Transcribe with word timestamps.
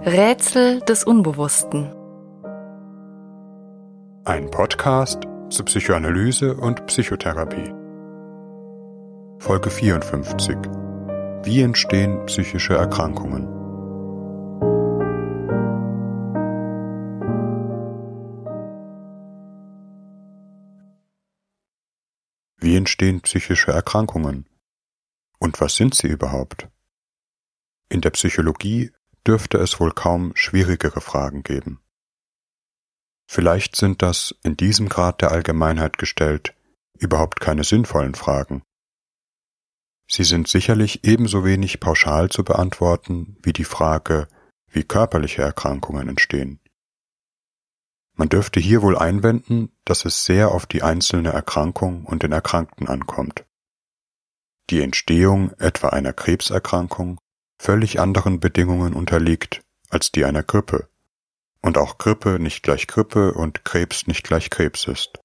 Rätsel 0.00 0.80
des 0.80 1.04
Unbewussten. 1.04 1.90
Ein 4.24 4.50
Podcast 4.50 5.22
zu 5.50 5.64
Psychoanalyse 5.64 6.56
und 6.56 6.84
Psychotherapie. 6.86 7.72
Folge 9.38 9.70
54. 9.70 10.56
Wie 11.44 11.62
entstehen 11.62 12.26
psychische 12.26 12.74
Erkrankungen? 12.74 13.46
Wie 22.58 22.76
entstehen 22.76 23.20
psychische 23.22 23.70
Erkrankungen? 23.70 24.46
Und 25.38 25.60
was 25.60 25.76
sind 25.76 25.94
sie 25.94 26.08
überhaupt? 26.08 26.68
In 27.88 28.00
der 28.00 28.10
Psychologie 28.10 28.90
dürfte 29.26 29.58
es 29.58 29.80
wohl 29.80 29.92
kaum 29.92 30.32
schwierigere 30.34 31.00
Fragen 31.00 31.42
geben. 31.42 31.80
Vielleicht 33.26 33.76
sind 33.76 34.02
das, 34.02 34.34
in 34.42 34.56
diesem 34.56 34.88
Grad 34.88 35.22
der 35.22 35.32
Allgemeinheit 35.32 35.98
gestellt, 35.98 36.54
überhaupt 36.98 37.40
keine 37.40 37.64
sinnvollen 37.64 38.14
Fragen. 38.14 38.62
Sie 40.06 40.24
sind 40.24 40.48
sicherlich 40.48 41.04
ebenso 41.04 41.44
wenig 41.44 41.80
pauschal 41.80 42.28
zu 42.28 42.44
beantworten 42.44 43.38
wie 43.42 43.54
die 43.54 43.64
Frage, 43.64 44.28
wie 44.70 44.84
körperliche 44.84 45.42
Erkrankungen 45.42 46.08
entstehen. 46.08 46.60
Man 48.16 48.28
dürfte 48.28 48.60
hier 48.60 48.82
wohl 48.82 48.96
einwenden, 48.96 49.72
dass 49.84 50.04
es 50.04 50.24
sehr 50.24 50.52
auf 50.52 50.66
die 50.66 50.82
einzelne 50.82 51.30
Erkrankung 51.30 52.04
und 52.04 52.22
den 52.22 52.32
Erkrankten 52.32 52.86
ankommt. 52.88 53.44
Die 54.70 54.82
Entstehung 54.82 55.52
etwa 55.58 55.88
einer 55.88 56.12
Krebserkrankung 56.12 57.18
völlig 57.64 57.98
anderen 57.98 58.40
Bedingungen 58.40 58.92
unterliegt 58.92 59.62
als 59.88 60.12
die 60.12 60.26
einer 60.26 60.42
Grippe 60.42 60.90
und 61.62 61.78
auch 61.78 61.96
Grippe 61.96 62.38
nicht 62.38 62.62
gleich 62.62 62.86
Grippe 62.86 63.32
und 63.32 63.64
Krebs 63.64 64.06
nicht 64.06 64.22
gleich 64.22 64.50
Krebs 64.50 64.86
ist. 64.86 65.18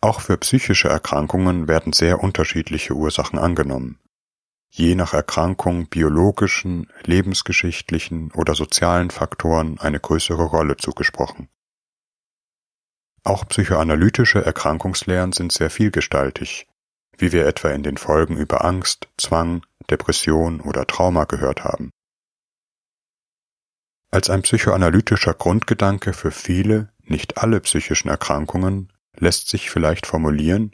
Auch 0.00 0.20
für 0.20 0.36
psychische 0.36 0.88
Erkrankungen 0.88 1.68
werden 1.68 1.92
sehr 1.92 2.24
unterschiedliche 2.24 2.94
Ursachen 2.94 3.38
angenommen, 3.38 4.00
je 4.68 4.96
nach 4.96 5.14
Erkrankung 5.14 5.86
biologischen, 5.86 6.90
lebensgeschichtlichen 7.04 8.32
oder 8.32 8.56
sozialen 8.56 9.10
Faktoren 9.10 9.78
eine 9.78 10.00
größere 10.00 10.42
Rolle 10.42 10.76
zugesprochen. 10.76 11.48
Auch 13.22 13.46
psychoanalytische 13.46 14.44
Erkrankungslehren 14.44 15.32
sind 15.32 15.52
sehr 15.52 15.70
vielgestaltig, 15.70 16.66
wie 17.18 17.32
wir 17.32 17.46
etwa 17.46 17.70
in 17.70 17.82
den 17.82 17.96
Folgen 17.96 18.36
über 18.36 18.64
Angst, 18.64 19.08
Zwang, 19.16 19.64
Depression 19.90 20.60
oder 20.60 20.86
Trauma 20.86 21.24
gehört 21.24 21.64
haben. 21.64 21.90
Als 24.10 24.30
ein 24.30 24.42
psychoanalytischer 24.42 25.34
Grundgedanke 25.34 26.12
für 26.12 26.30
viele, 26.30 26.92
nicht 27.02 27.38
alle 27.38 27.60
psychischen 27.60 28.08
Erkrankungen 28.08 28.92
lässt 29.16 29.48
sich 29.48 29.70
vielleicht 29.70 30.06
formulieren, 30.06 30.72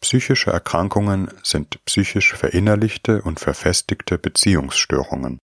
psychische 0.00 0.50
Erkrankungen 0.50 1.30
sind 1.42 1.82
psychisch 1.84 2.34
verinnerlichte 2.34 3.22
und 3.22 3.40
verfestigte 3.40 4.18
Beziehungsstörungen. 4.18 5.38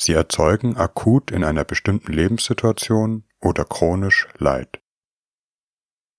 Sie 0.00 0.12
erzeugen 0.12 0.76
akut 0.76 1.32
in 1.32 1.42
einer 1.42 1.64
bestimmten 1.64 2.12
Lebenssituation 2.12 3.24
oder 3.40 3.64
chronisch 3.64 4.28
Leid. 4.38 4.80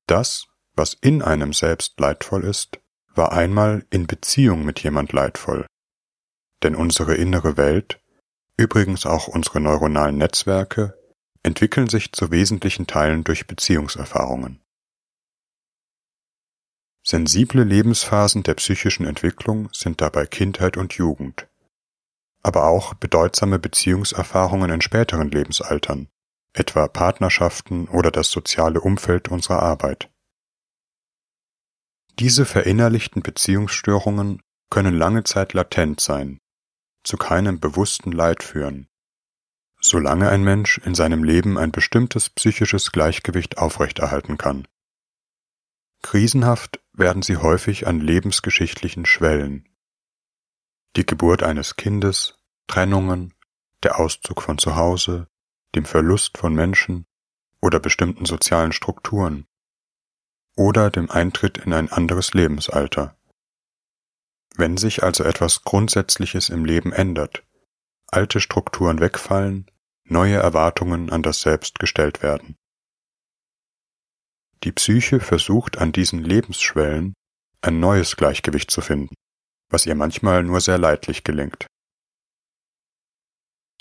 Das, 0.06 0.48
was 0.80 0.94
in 0.94 1.22
einem 1.22 1.52
selbst 1.52 2.00
leidvoll 2.00 2.46
ist, 2.46 2.80
war 3.14 3.34
einmal 3.34 3.86
in 3.90 4.08
Beziehung 4.08 4.64
mit 4.64 4.82
jemand 4.82 5.12
leidvoll. 5.12 5.66
Denn 6.64 6.74
unsere 6.74 7.16
innere 7.16 7.58
Welt, 7.58 8.00
übrigens 8.56 9.06
auch 9.06 9.28
unsere 9.28 9.60
neuronalen 9.60 10.18
Netzwerke, 10.18 10.98
entwickeln 11.44 11.90
sich 11.90 12.14
zu 12.14 12.32
wesentlichen 12.32 12.88
Teilen 12.88 13.26
durch 13.26 13.46
Beziehungserfahrungen. 13.46 14.62
Sensible 17.04 17.64
Lebensphasen 17.64 18.44
der 18.44 18.54
psychischen 18.54 19.06
Entwicklung 19.06 19.70
sind 19.74 20.00
dabei 20.00 20.26
Kindheit 20.28 20.78
und 20.78 20.94
Jugend, 20.94 21.48
aber 22.42 22.68
auch 22.68 22.94
bedeutsame 22.94 23.60
Beziehungserfahrungen 23.60 24.70
in 24.70 24.82
späteren 24.82 25.30
Lebensaltern, 25.30 26.08
etwa 26.54 26.88
Partnerschaften 26.88 27.90
oder 27.90 28.12
das 28.12 28.32
soziale 28.32 28.80
Umfeld 28.80 29.28
unserer 29.28 29.62
Arbeit. 29.62 30.10
Diese 32.20 32.46
verinnerlichten 32.46 33.22
Beziehungsstörungen 33.22 34.42
können 34.70 34.94
lange 34.94 35.24
Zeit 35.24 35.54
latent 35.54 36.02
sein, 36.02 36.42
zu 37.02 37.16
keinem 37.16 37.62
bewussten 37.62 38.12
Leid 38.12 38.44
führen, 38.44 38.90
solange 39.80 40.28
ein 40.28 40.44
Mensch 40.44 40.80
in 40.80 40.96
seinem 40.96 41.24
Leben 41.24 41.58
ein 41.58 41.72
bestimmtes 41.72 42.30
psychisches 42.30 42.92
Gleichgewicht 42.92 43.58
aufrechterhalten 43.58 44.38
kann. 44.38 44.68
Krisenhaft 46.02 46.82
werden 46.92 47.22
sie 47.22 47.38
häufig 47.38 47.88
an 47.88 48.02
lebensgeschichtlichen 48.02 49.06
Schwellen. 49.06 49.70
Die 50.98 51.06
Geburt 51.06 51.42
eines 51.42 51.78
Kindes, 51.78 52.38
Trennungen, 52.68 53.34
der 53.82 53.98
Auszug 53.98 54.42
von 54.42 54.58
zu 54.58 54.76
Hause, 54.76 55.30
dem 55.74 55.86
Verlust 55.86 56.38
von 56.38 56.54
Menschen 56.54 57.06
oder 57.62 57.80
bestimmten 57.80 58.26
sozialen 58.26 58.74
Strukturen 58.74 59.46
oder 60.60 60.90
dem 60.90 61.10
Eintritt 61.10 61.58
in 61.58 61.72
ein 61.72 61.90
anderes 61.90 62.34
Lebensalter. 62.34 63.16
Wenn 64.58 64.76
sich 64.76 65.04
also 65.04 65.24
etwas 65.24 65.64
Grundsätzliches 65.64 66.50
im 66.50 66.66
Leben 66.66 66.92
ändert, 66.92 67.44
alte 68.08 68.42
Strukturen 68.42 69.00
wegfallen, 69.00 69.72
neue 70.04 70.36
Erwartungen 70.36 71.12
an 71.12 71.24
das 71.24 71.40
Selbst 71.40 71.80
gestellt 71.80 72.22
werden. 72.22 72.58
Die 74.66 74.74
Psyche 74.74 75.22
versucht 75.22 75.78
an 75.78 75.94
diesen 75.94 76.22
Lebensschwellen 76.22 77.14
ein 77.62 77.80
neues 77.80 78.18
Gleichgewicht 78.18 78.70
zu 78.70 78.82
finden, 78.82 79.16
was 79.70 79.86
ihr 79.86 79.96
manchmal 79.96 80.44
nur 80.44 80.60
sehr 80.60 80.78
leidlich 80.78 81.24
gelingt. 81.24 81.68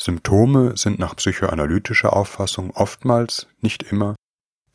Symptome 0.00 0.76
sind 0.76 1.00
nach 1.00 1.16
psychoanalytischer 1.16 2.12
Auffassung 2.12 2.70
oftmals, 2.70 3.48
nicht 3.60 3.82
immer, 3.82 4.14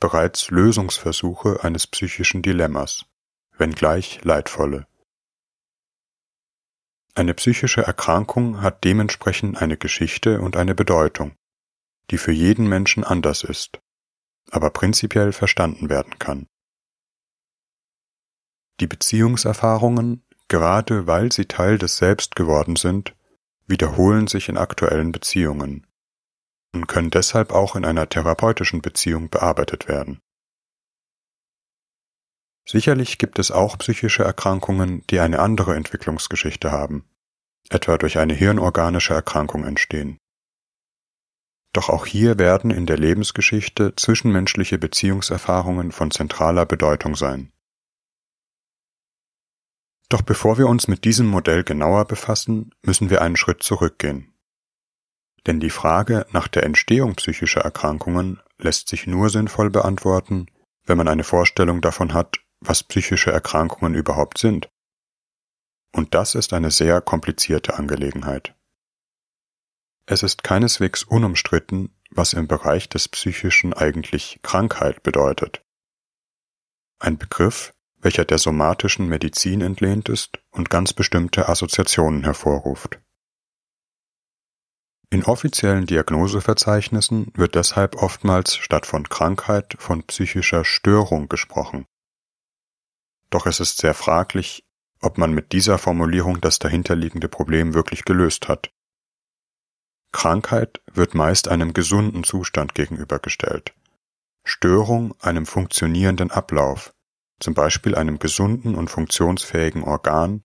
bereits 0.04 0.52
Lösungsversuche 0.52 1.64
eines 1.64 1.88
psychischen 1.88 2.42
Dilemmas, 2.42 3.06
wenngleich 3.58 4.22
leidvolle. 4.26 4.86
Eine 7.16 7.34
psychische 7.34 7.84
Erkrankung 7.84 8.62
hat 8.62 8.84
dementsprechend 8.84 9.62
eine 9.62 9.78
Geschichte 9.78 10.42
und 10.42 10.58
eine 10.58 10.76
Bedeutung, 10.76 11.38
die 12.12 12.18
für 12.18 12.34
jeden 12.34 12.68
Menschen 12.68 13.06
anders 13.06 13.46
ist, 13.46 13.80
aber 14.52 14.72
prinzipiell 14.72 15.32
verstanden 15.32 15.90
werden 15.90 16.20
kann. 16.20 16.48
Die 18.82 18.88
Beziehungserfahrungen, 18.88 20.26
gerade 20.50 21.08
weil 21.08 21.32
sie 21.32 21.46
Teil 21.46 21.78
des 21.78 21.96
Selbst 21.96 22.36
geworden 22.36 22.76
sind, 22.76 23.16
wiederholen 23.68 24.28
sich 24.28 24.50
in 24.50 24.58
aktuellen 24.58 25.14
Beziehungen, 25.14 25.88
und 26.74 26.88
können 26.88 27.10
deshalb 27.10 27.52
auch 27.52 27.76
in 27.76 27.86
einer 27.86 28.10
therapeutischen 28.10 28.82
Beziehung 28.82 29.30
bearbeitet 29.30 29.88
werden. 29.88 30.20
Sicherlich 32.68 33.18
gibt 33.18 33.40
es 33.40 33.52
auch 33.52 33.78
psychische 33.78 34.24
Erkrankungen, 34.24 35.06
die 35.08 35.20
eine 35.20 35.40
andere 35.40 35.76
Entwicklungsgeschichte 35.76 36.72
haben, 36.72 37.06
etwa 37.70 37.98
durch 37.98 38.18
eine 38.18 38.34
hirnorganische 38.34 39.14
Erkrankung 39.14 39.66
entstehen. 39.66 40.18
Doch 41.74 41.90
auch 41.90 42.06
hier 42.06 42.38
werden 42.38 42.72
in 42.72 42.86
der 42.86 42.98
Lebensgeschichte 42.98 43.96
zwischenmenschliche 43.96 44.78
Beziehungserfahrungen 44.78 45.92
von 45.92 46.12
zentraler 46.12 46.66
Bedeutung 46.66 47.16
sein. 47.16 47.52
Doch 50.08 50.22
bevor 50.22 50.60
wir 50.60 50.68
uns 50.68 50.88
mit 50.88 51.06
diesem 51.06 51.26
Modell 51.26 51.64
genauer 51.64 52.06
befassen, 52.06 52.76
müssen 52.84 53.10
wir 53.10 53.22
einen 53.22 53.36
Schritt 53.36 53.64
zurückgehen. 53.64 54.33
Denn 55.46 55.60
die 55.60 55.70
Frage 55.70 56.26
nach 56.32 56.48
der 56.48 56.64
Entstehung 56.64 57.16
psychischer 57.16 57.62
Erkrankungen 57.62 58.40
lässt 58.58 58.88
sich 58.88 59.08
nur 59.08 59.30
sinnvoll 59.30 59.70
beantworten, 59.70 60.48
wenn 60.86 60.98
man 60.98 61.08
eine 61.08 61.24
Vorstellung 61.24 61.82
davon 61.82 62.14
hat, 62.14 62.40
was 62.62 62.84
psychische 62.84 63.32
Erkrankungen 63.32 63.94
überhaupt 63.94 64.38
sind. 64.38 64.70
Und 65.92 66.16
das 66.16 66.36
ist 66.36 66.54
eine 66.54 66.72
sehr 66.72 67.02
komplizierte 67.02 67.76
Angelegenheit. 67.76 68.56
Es 70.06 70.24
ist 70.24 70.44
keineswegs 70.44 71.04
unumstritten, 71.04 71.96
was 72.10 72.34
im 72.34 72.48
Bereich 72.48 72.90
des 72.90 73.08
Psychischen 73.08 73.74
eigentlich 73.74 74.40
Krankheit 74.44 75.04
bedeutet. 75.04 75.62
Ein 77.00 77.18
Begriff, 77.18 77.74
welcher 78.00 78.26
der 78.26 78.38
somatischen 78.38 79.08
Medizin 79.08 79.62
entlehnt 79.62 80.10
ist 80.10 80.40
und 80.52 80.70
ganz 80.70 80.94
bestimmte 80.94 81.48
Assoziationen 81.48 82.24
hervorruft. 82.24 83.00
In 85.14 85.24
offiziellen 85.24 85.86
Diagnoseverzeichnissen 85.86 87.32
wird 87.36 87.54
deshalb 87.54 87.96
oftmals 87.96 88.56
statt 88.56 88.88
von 88.88 89.08
Krankheit 89.08 89.76
von 89.78 90.04
psychischer 90.04 90.66
Störung 90.66 91.30
gesprochen. 91.30 91.86
Doch 93.30 93.46
es 93.46 93.60
ist 93.60 93.78
sehr 93.78 93.94
fraglich, 93.94 94.66
ob 95.00 95.18
man 95.20 95.32
mit 95.32 95.52
dieser 95.52 95.78
Formulierung 95.78 96.42
das 96.42 96.58
dahinterliegende 96.58 97.28
Problem 97.30 97.74
wirklich 97.74 98.06
gelöst 98.06 98.48
hat 98.48 98.72
Krankheit 100.14 100.82
wird 100.92 101.16
meist 101.16 101.48
einem 101.48 101.74
gesunden 101.74 102.24
Zustand 102.24 102.76
gegenübergestellt, 102.76 103.74
Störung 104.46 105.16
einem 105.20 105.46
funktionierenden 105.46 106.32
Ablauf, 106.32 106.94
zum 107.40 107.54
Beispiel 107.54 107.96
einem 107.96 108.20
gesunden 108.20 108.76
und 108.76 108.90
funktionsfähigen 108.90 109.84
Organ, 109.84 110.44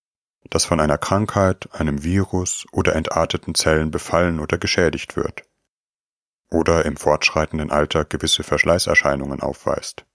das 0.51 0.65
von 0.65 0.81
einer 0.81 0.99
Krankheit, 0.99 1.69
einem 1.73 2.03
Virus 2.03 2.67
oder 2.73 2.95
entarteten 2.95 3.55
Zellen 3.55 3.91
befallen 3.91 4.41
oder 4.41 4.59
geschädigt 4.59 5.17
wird 5.17 5.43
oder 6.51 6.85
im 6.85 6.97
fortschreitenden 6.97 7.71
Alter 7.71 8.05
gewisse 8.05 8.43
Verschleißerscheinungen 8.43 9.41
aufweist. 9.41 10.07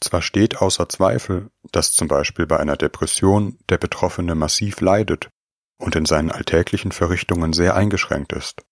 Zwar 0.00 0.22
steht 0.22 0.58
außer 0.58 0.88
Zweifel, 0.88 1.50
dass 1.70 1.92
zum 1.92 2.08
Beispiel 2.08 2.46
bei 2.46 2.58
einer 2.58 2.76
Depression 2.76 3.58
der 3.68 3.78
Betroffene 3.78 4.34
massiv 4.34 4.80
leidet 4.80 5.30
und 5.78 5.96
in 5.96 6.04
seinen 6.04 6.30
alltäglichen 6.30 6.92
Verrichtungen 6.92 7.52
sehr 7.52 7.74
eingeschränkt 7.74 8.32
ist. 8.32 8.62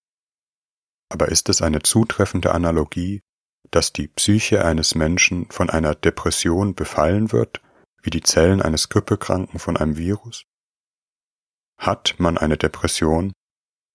Aber 1.09 1.29
ist 1.29 1.49
es 1.49 1.63
eine 1.63 1.83
zutreffende 1.83 2.53
Analogie, 2.53 3.23
dass 3.71 3.93
die 3.93 4.09
Psyche 4.09 4.65
eines 4.65 4.95
Menschen 4.95 5.51
von 5.51 5.71
einer 5.71 5.95
Depression 5.95 6.75
befallen 6.75 7.33
wird, 7.33 7.63
wie 8.03 8.11
die 8.11 8.23
Zellen 8.23 8.61
eines 8.61 8.89
Grippekranken 8.89 9.59
von 9.59 9.77
einem 9.77 9.97
Virus? 9.97 10.45
Hat 11.79 12.15
man 12.19 12.39
eine 12.39 12.57
Depression, 12.57 13.33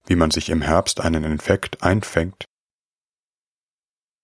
wie 0.06 0.15
man 0.15 0.31
sich 0.31 0.50
im 0.50 0.62
Herbst 0.62 1.01
einen 1.01 1.24
Infekt 1.24 1.83
einfängt? 1.83 2.45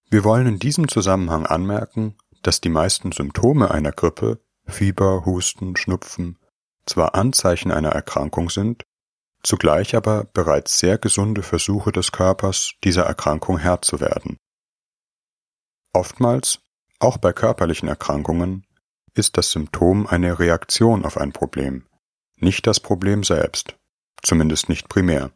Wir 0.10 0.24
wollen 0.24 0.48
in 0.48 0.60
diesem 0.60 0.88
Zusammenhang 0.88 1.46
anmerken, 1.46 2.18
dass 2.42 2.62
die 2.62 2.70
meisten 2.70 3.12
Symptome 3.12 3.72
einer 3.72 3.92
Grippe 3.92 4.40
Fieber, 4.66 5.26
Husten, 5.26 5.76
Schnupfen 5.76 6.40
zwar 6.86 7.16
Anzeichen 7.16 7.72
einer 7.72 7.90
Erkrankung 7.90 8.50
sind, 8.50 8.84
zugleich 9.42 9.96
aber 9.96 10.26
bereits 10.26 10.80
sehr 10.80 10.98
gesunde 10.98 11.44
Versuche 11.44 11.92
des 11.92 12.12
Körpers, 12.12 12.74
dieser 12.84 13.04
Erkrankung 13.04 13.58
Herr 13.58 13.82
zu 13.82 14.00
werden. 14.00 14.38
Oftmals, 15.94 16.60
auch 17.00 17.18
bei 17.18 17.34
körperlichen 17.34 17.88
Erkrankungen, 17.88 18.66
ist 19.14 19.38
das 19.38 19.52
Symptom 19.52 20.08
eine 20.08 20.40
Reaktion 20.40 21.06
auf 21.06 21.18
ein 21.18 21.34
Problem, 21.34 21.88
nicht 22.38 22.68
das 22.68 22.80
Problem 22.80 23.24
selbst, 23.24 23.78
zumindest 24.22 24.70
nicht 24.70 24.90
primär. 24.90 25.32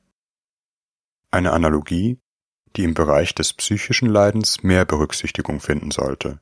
Eine 1.32 1.52
Analogie, 1.52 2.20
die 2.76 2.84
im 2.84 2.94
Bereich 2.94 3.36
des 3.36 3.54
psychischen 3.54 4.08
Leidens 4.08 4.64
mehr 4.64 4.86
Berücksichtigung 4.86 5.60
finden 5.60 5.92
sollte. 5.92 6.42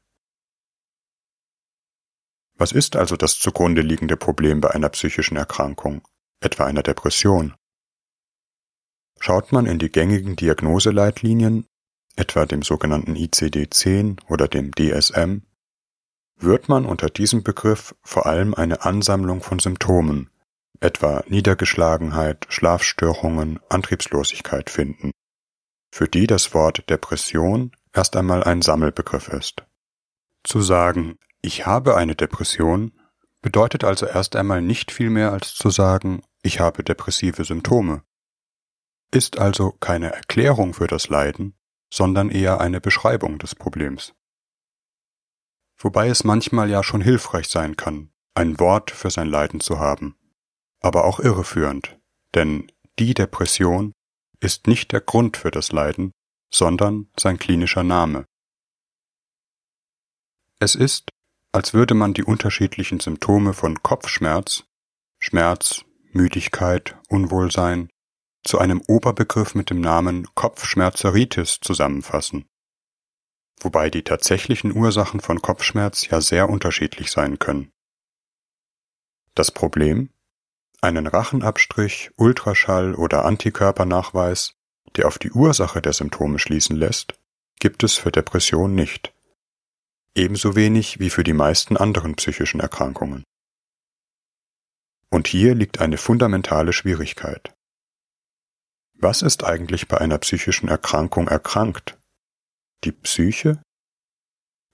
Was 2.58 2.72
ist 2.72 2.96
also 2.96 3.18
das 3.18 3.38
zugrunde 3.38 3.82
liegende 3.82 4.16
Problem 4.16 4.62
bei 4.62 4.72
einer 4.72 4.90
psychischen 4.90 5.36
Erkrankung, 5.36 6.08
etwa 6.40 6.66
einer 6.66 6.84
Depression? 6.84 7.54
Schaut 9.20 9.52
man 9.52 9.66
in 9.66 9.80
die 9.80 9.92
gängigen 9.92 10.36
Diagnoseleitlinien, 10.36 11.68
etwa 12.16 12.46
dem 12.46 12.62
sogenannten 12.62 13.16
ICD-10 13.16 14.22
oder 14.30 14.48
dem 14.48 14.72
DSM, 14.72 15.42
wird 16.38 16.70
man 16.70 16.86
unter 16.86 17.10
diesem 17.10 17.44
Begriff 17.44 17.96
vor 18.04 18.26
allem 18.26 18.54
eine 18.54 18.84
Ansammlung 18.84 19.42
von 19.42 19.60
Symptomen, 19.60 20.30
etwa 20.80 21.24
Niedergeschlagenheit, 21.28 22.46
Schlafstörungen, 22.50 23.60
Antriebslosigkeit 23.70 24.70
finden, 24.70 25.12
für 25.92 26.08
die 26.08 26.28
das 26.28 26.54
Wort 26.54 26.90
Depression 26.90 27.72
erst 27.94 28.16
einmal 28.16 28.44
ein 28.44 28.62
Sammelbegriff 28.62 29.30
ist. 29.30 29.66
Zu 30.44 30.62
sagen, 30.62 31.18
ich 31.42 31.66
habe 31.66 31.96
eine 31.96 32.16
Depression 32.16 32.92
bedeutet 33.46 33.84
also 33.84 34.08
erst 34.08 34.36
einmal 34.36 34.64
nicht 34.64 34.92
viel 34.92 35.12
mehr 35.12 35.32
als 35.32 35.54
zu 35.54 35.70
sagen, 35.70 36.24
ich 36.42 36.60
habe 36.60 36.84
depressive 36.84 37.46
Symptome. 37.46 38.02
Ist 39.12 39.38
also 39.38 39.72
keine 39.72 40.12
Erklärung 40.12 40.74
für 40.74 40.88
das 40.88 41.10
Leiden, 41.10 41.54
sondern 41.94 42.32
eher 42.32 42.60
eine 42.60 42.82
Beschreibung 42.82 43.38
des 43.38 43.54
Problems. 43.54 44.16
Wobei 45.78 46.08
es 46.08 46.24
manchmal 46.24 46.70
ja 46.70 46.84
schon 46.84 47.02
hilfreich 47.02 47.48
sein 47.48 47.76
kann, 47.76 48.12
ein 48.34 48.60
Wort 48.60 48.92
für 48.92 49.10
sein 49.10 49.28
Leiden 49.28 49.60
zu 49.60 49.80
haben, 49.80 50.16
aber 50.82 51.06
auch 51.06 51.20
irreführend, 51.20 51.98
denn 52.34 52.72
die 53.00 53.14
Depression 53.14 53.92
ist 54.40 54.68
nicht 54.68 54.92
der 54.92 55.02
Grund 55.02 55.38
für 55.38 55.52
das 55.52 55.72
Leiden, 55.72 56.12
sondern 56.54 57.10
sein 57.18 57.38
klinischer 57.38 57.84
Name. 57.84 58.26
Es 60.60 60.76
ist, 60.76 61.10
als 61.52 61.74
würde 61.74 61.94
man 61.94 62.14
die 62.14 62.24
unterschiedlichen 62.24 63.00
Symptome 63.00 63.54
von 63.54 63.82
Kopfschmerz, 63.82 64.64
Schmerz, 65.20 65.84
Müdigkeit, 66.12 66.98
Unwohlsein 67.10 67.90
zu 68.44 68.60
einem 68.60 68.82
Oberbegriff 68.88 69.56
mit 69.56 69.70
dem 69.70 69.82
Namen 69.82 70.28
Kopfschmerzeritis 70.36 71.60
zusammenfassen. 71.62 72.46
Wobei 73.60 73.90
die 73.90 74.04
tatsächlichen 74.04 74.76
Ursachen 74.76 75.20
von 75.20 75.42
Kopfschmerz 75.42 76.08
ja 76.08 76.22
sehr 76.22 76.50
unterschiedlich 76.50 77.12
sein 77.12 77.40
können. 77.40 77.72
Das 79.34 79.52
Problem? 79.52 80.10
Einen 80.82 81.08
Rachenabstrich, 81.08 82.12
Ultraschall 82.16 82.96
oder 82.96 83.26
Antikörpernachweis, 83.26 84.56
der 84.96 85.08
auf 85.08 85.18
die 85.18 85.32
Ursache 85.32 85.82
der 85.82 85.94
Symptome 85.94 86.40
schließen 86.40 86.76
lässt, 86.76 87.14
gibt 87.60 87.84
es 87.84 87.96
für 87.96 88.12
Depression 88.12 88.76
nicht 88.76 89.16
ebenso 90.16 90.56
wenig 90.56 91.00
wie 91.00 91.10
für 91.10 91.24
die 91.24 91.34
meisten 91.34 91.78
anderen 91.78 92.16
psychischen 92.16 92.62
Erkrankungen. 92.62 93.24
Und 95.10 95.28
hier 95.28 95.54
liegt 95.54 95.80
eine 95.80 95.98
fundamentale 95.98 96.74
Schwierigkeit. 96.74 97.54
Was 98.94 99.22
ist 99.22 99.44
eigentlich 99.44 99.88
bei 99.88 100.00
einer 100.00 100.18
psychischen 100.18 100.70
Erkrankung 100.70 101.28
erkrankt? 101.28 101.98
Die 102.86 102.92
Psyche? 102.92 103.62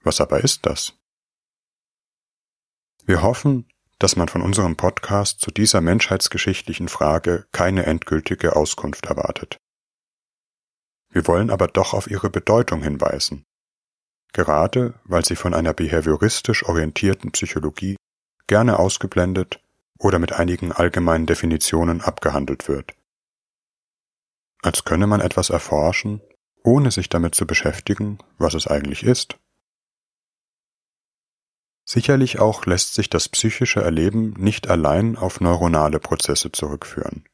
Was 0.03 0.21
aber 0.21 0.43
ist 0.43 0.65
das? 0.65 0.93
Wir 3.05 3.23
hoffen, 3.23 3.67
dass 3.99 4.15
man 4.15 4.27
von 4.27 4.41
unserem 4.41 4.77
Podcast 4.77 5.41
zu 5.41 5.51
dieser 5.51 5.81
menschheitsgeschichtlichen 5.81 6.87
Frage 6.87 7.47
keine 7.51 7.85
endgültige 7.85 8.55
Auskunft 8.55 9.07
erwartet. 9.07 9.57
Wir 11.09 11.27
wollen 11.27 11.49
aber 11.49 11.67
doch 11.67 11.93
auf 11.93 12.09
ihre 12.09 12.29
Bedeutung 12.29 12.83
hinweisen 12.83 13.45
gerade 14.33 14.93
weil 15.03 15.25
sie 15.25 15.35
von 15.35 15.53
einer 15.53 15.73
behavioristisch 15.73 16.65
orientierten 16.65 17.31
Psychologie 17.31 17.95
gerne 18.47 18.79
ausgeblendet 18.79 19.61
oder 19.97 20.19
mit 20.19 20.33
einigen 20.33 20.71
allgemeinen 20.71 21.25
Definitionen 21.25 22.01
abgehandelt 22.01 22.67
wird. 22.67 22.93
Als 24.61 24.83
könne 24.83 25.07
man 25.07 25.21
etwas 25.21 25.49
erforschen, 25.49 26.21
ohne 26.63 26.91
sich 26.91 27.09
damit 27.09 27.35
zu 27.35 27.45
beschäftigen, 27.45 28.19
was 28.37 28.53
es 28.53 28.67
eigentlich 28.67 29.03
ist. 29.03 29.37
Sicherlich 31.85 32.39
auch 32.39 32.65
lässt 32.65 32.93
sich 32.93 33.09
das 33.09 33.27
psychische 33.27 33.81
Erleben 33.81 34.33
nicht 34.37 34.69
allein 34.69 35.17
auf 35.17 35.41
neuronale 35.41 35.99
Prozesse 35.99 36.51
zurückführen. 36.51 37.25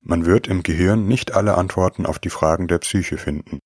Man 0.00 0.24
wird 0.24 0.48
im 0.48 0.62
Gehirn 0.62 1.06
nicht 1.06 1.32
alle 1.32 1.58
Antworten 1.58 2.06
auf 2.06 2.18
die 2.18 2.30
Fragen 2.30 2.68
der 2.68 2.78
Psyche 2.78 3.18
finden. 3.18 3.58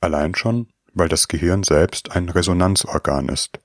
Allein 0.00 0.34
schon, 0.34 0.70
weil 0.94 1.08
das 1.08 1.28
Gehirn 1.28 1.62
selbst 1.62 2.12
ein 2.12 2.28
Resonanzorgan 2.30 3.28
ist. 3.28 3.60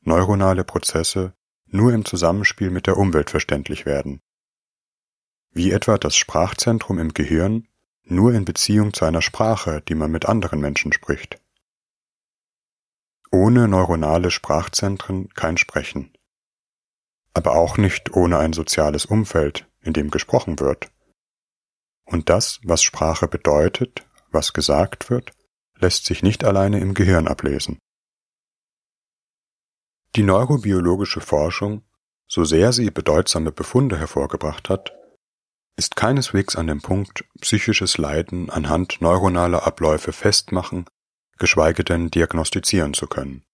Neuronale 0.00 0.64
Prozesse 0.64 1.34
nur 1.66 1.92
im 1.92 2.04
Zusammenspiel 2.04 2.70
mit 2.70 2.86
der 2.86 2.96
Umwelt 2.96 3.30
verständlich 3.30 3.86
werden. 3.86 4.20
Wie 5.52 5.70
etwa 5.70 5.98
das 5.98 6.16
Sprachzentrum 6.16 6.98
im 6.98 7.14
Gehirn 7.14 7.68
nur 8.04 8.34
in 8.34 8.44
Beziehung 8.44 8.92
zu 8.92 9.04
einer 9.04 9.22
Sprache, 9.22 9.82
die 9.82 9.94
man 9.94 10.10
mit 10.10 10.26
anderen 10.26 10.60
Menschen 10.60 10.92
spricht. 10.92 11.40
Ohne 13.30 13.68
neuronale 13.68 14.30
Sprachzentren 14.30 15.28
kein 15.30 15.56
Sprechen. 15.56 16.12
Aber 17.34 17.52
auch 17.52 17.78
nicht 17.78 18.14
ohne 18.14 18.38
ein 18.38 18.52
soziales 18.52 19.06
Umfeld, 19.06 19.66
in 19.80 19.92
dem 19.92 20.10
gesprochen 20.10 20.60
wird. 20.60 20.90
Und 22.04 22.28
das, 22.28 22.60
was 22.62 22.82
Sprache 22.82 23.28
bedeutet, 23.28 24.06
was 24.30 24.52
gesagt 24.52 25.08
wird, 25.08 25.32
lässt 25.76 26.04
sich 26.04 26.22
nicht 26.22 26.44
alleine 26.44 26.80
im 26.80 26.94
Gehirn 26.94 27.26
ablesen. 27.26 27.78
Die 30.14 30.22
neurobiologische 30.22 31.22
Forschung, 31.22 31.82
so 32.28 32.44
sehr 32.44 32.72
sie 32.72 32.90
bedeutsame 32.90 33.50
Befunde 33.50 33.98
hervorgebracht 33.98 34.68
hat, 34.68 34.94
ist 35.76 35.96
keineswegs 35.96 36.56
an 36.56 36.66
dem 36.66 36.80
Punkt, 36.80 37.24
psychisches 37.40 37.98
Leiden 37.98 38.50
anhand 38.50 39.00
neuronaler 39.00 39.66
Abläufe 39.66 40.12
festmachen, 40.12 40.86
geschweige 41.38 41.84
denn 41.84 42.10
diagnostizieren 42.10 42.94
zu 42.94 43.06
können. 43.06 43.44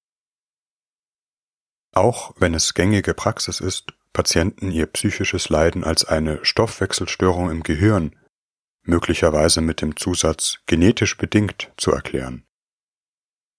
Auch 1.92 2.34
wenn 2.36 2.54
es 2.54 2.74
gängige 2.74 3.14
Praxis 3.14 3.60
ist, 3.60 3.94
Patienten 4.12 4.72
ihr 4.72 4.86
psychisches 4.86 5.48
Leiden 5.48 5.84
als 5.84 6.04
eine 6.04 6.44
Stoffwechselstörung 6.44 7.50
im 7.50 7.62
Gehirn 7.62 8.16
möglicherweise 8.82 9.60
mit 9.60 9.82
dem 9.82 9.96
Zusatz 9.96 10.58
genetisch 10.66 11.16
bedingt 11.16 11.70
zu 11.76 11.92
erklären. 11.92 12.44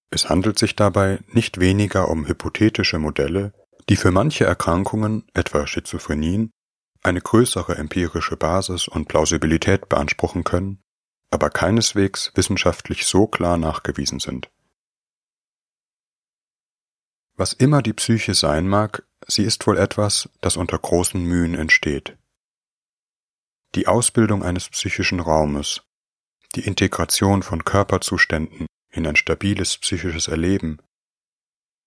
Es 0.10 0.28
handelt 0.28 0.58
sich 0.58 0.76
dabei 0.76 1.20
nicht 1.28 1.60
weniger 1.60 2.10
um 2.10 2.28
hypothetische 2.28 2.98
Modelle, 2.98 3.54
die 3.90 3.96
für 3.96 4.12
manche 4.12 4.46
Erkrankungen, 4.46 5.28
etwa 5.34 5.68
Schizophrenien, 5.68 6.52
eine 7.04 7.22
größere 7.22 7.76
empirische 7.76 8.38
Basis 8.38 8.88
und 8.88 9.08
Plausibilität 9.08 9.90
beanspruchen 9.90 10.44
können, 10.44 10.82
aber 11.32 11.50
keineswegs 11.50 12.32
wissenschaftlich 12.36 13.06
so 13.06 13.28
klar 13.28 13.58
nachgewiesen 13.58 14.20
sind. 14.20 14.50
Was 17.36 17.54
immer 17.54 17.82
die 17.82 17.94
Psyche 17.94 18.34
sein 18.34 18.68
mag, 18.68 19.08
sie 19.26 19.44
ist 19.44 19.66
wohl 19.66 19.78
etwas, 19.78 20.30
das 20.42 20.58
unter 20.58 20.78
großen 20.78 21.24
Mühen 21.24 21.56
entsteht. 21.56 22.18
Die 23.76 23.88
Ausbildung 23.88 24.44
eines 24.44 24.68
psychischen 24.70 25.20
Raumes, 25.20 25.84
die 26.56 26.66
Integration 26.66 27.44
von 27.44 27.64
Körperzuständen 27.64 28.66
in 28.92 29.08
ein 29.08 29.16
stabiles 29.16 29.78
psychisches 29.78 30.28
Erleben, 30.28 30.82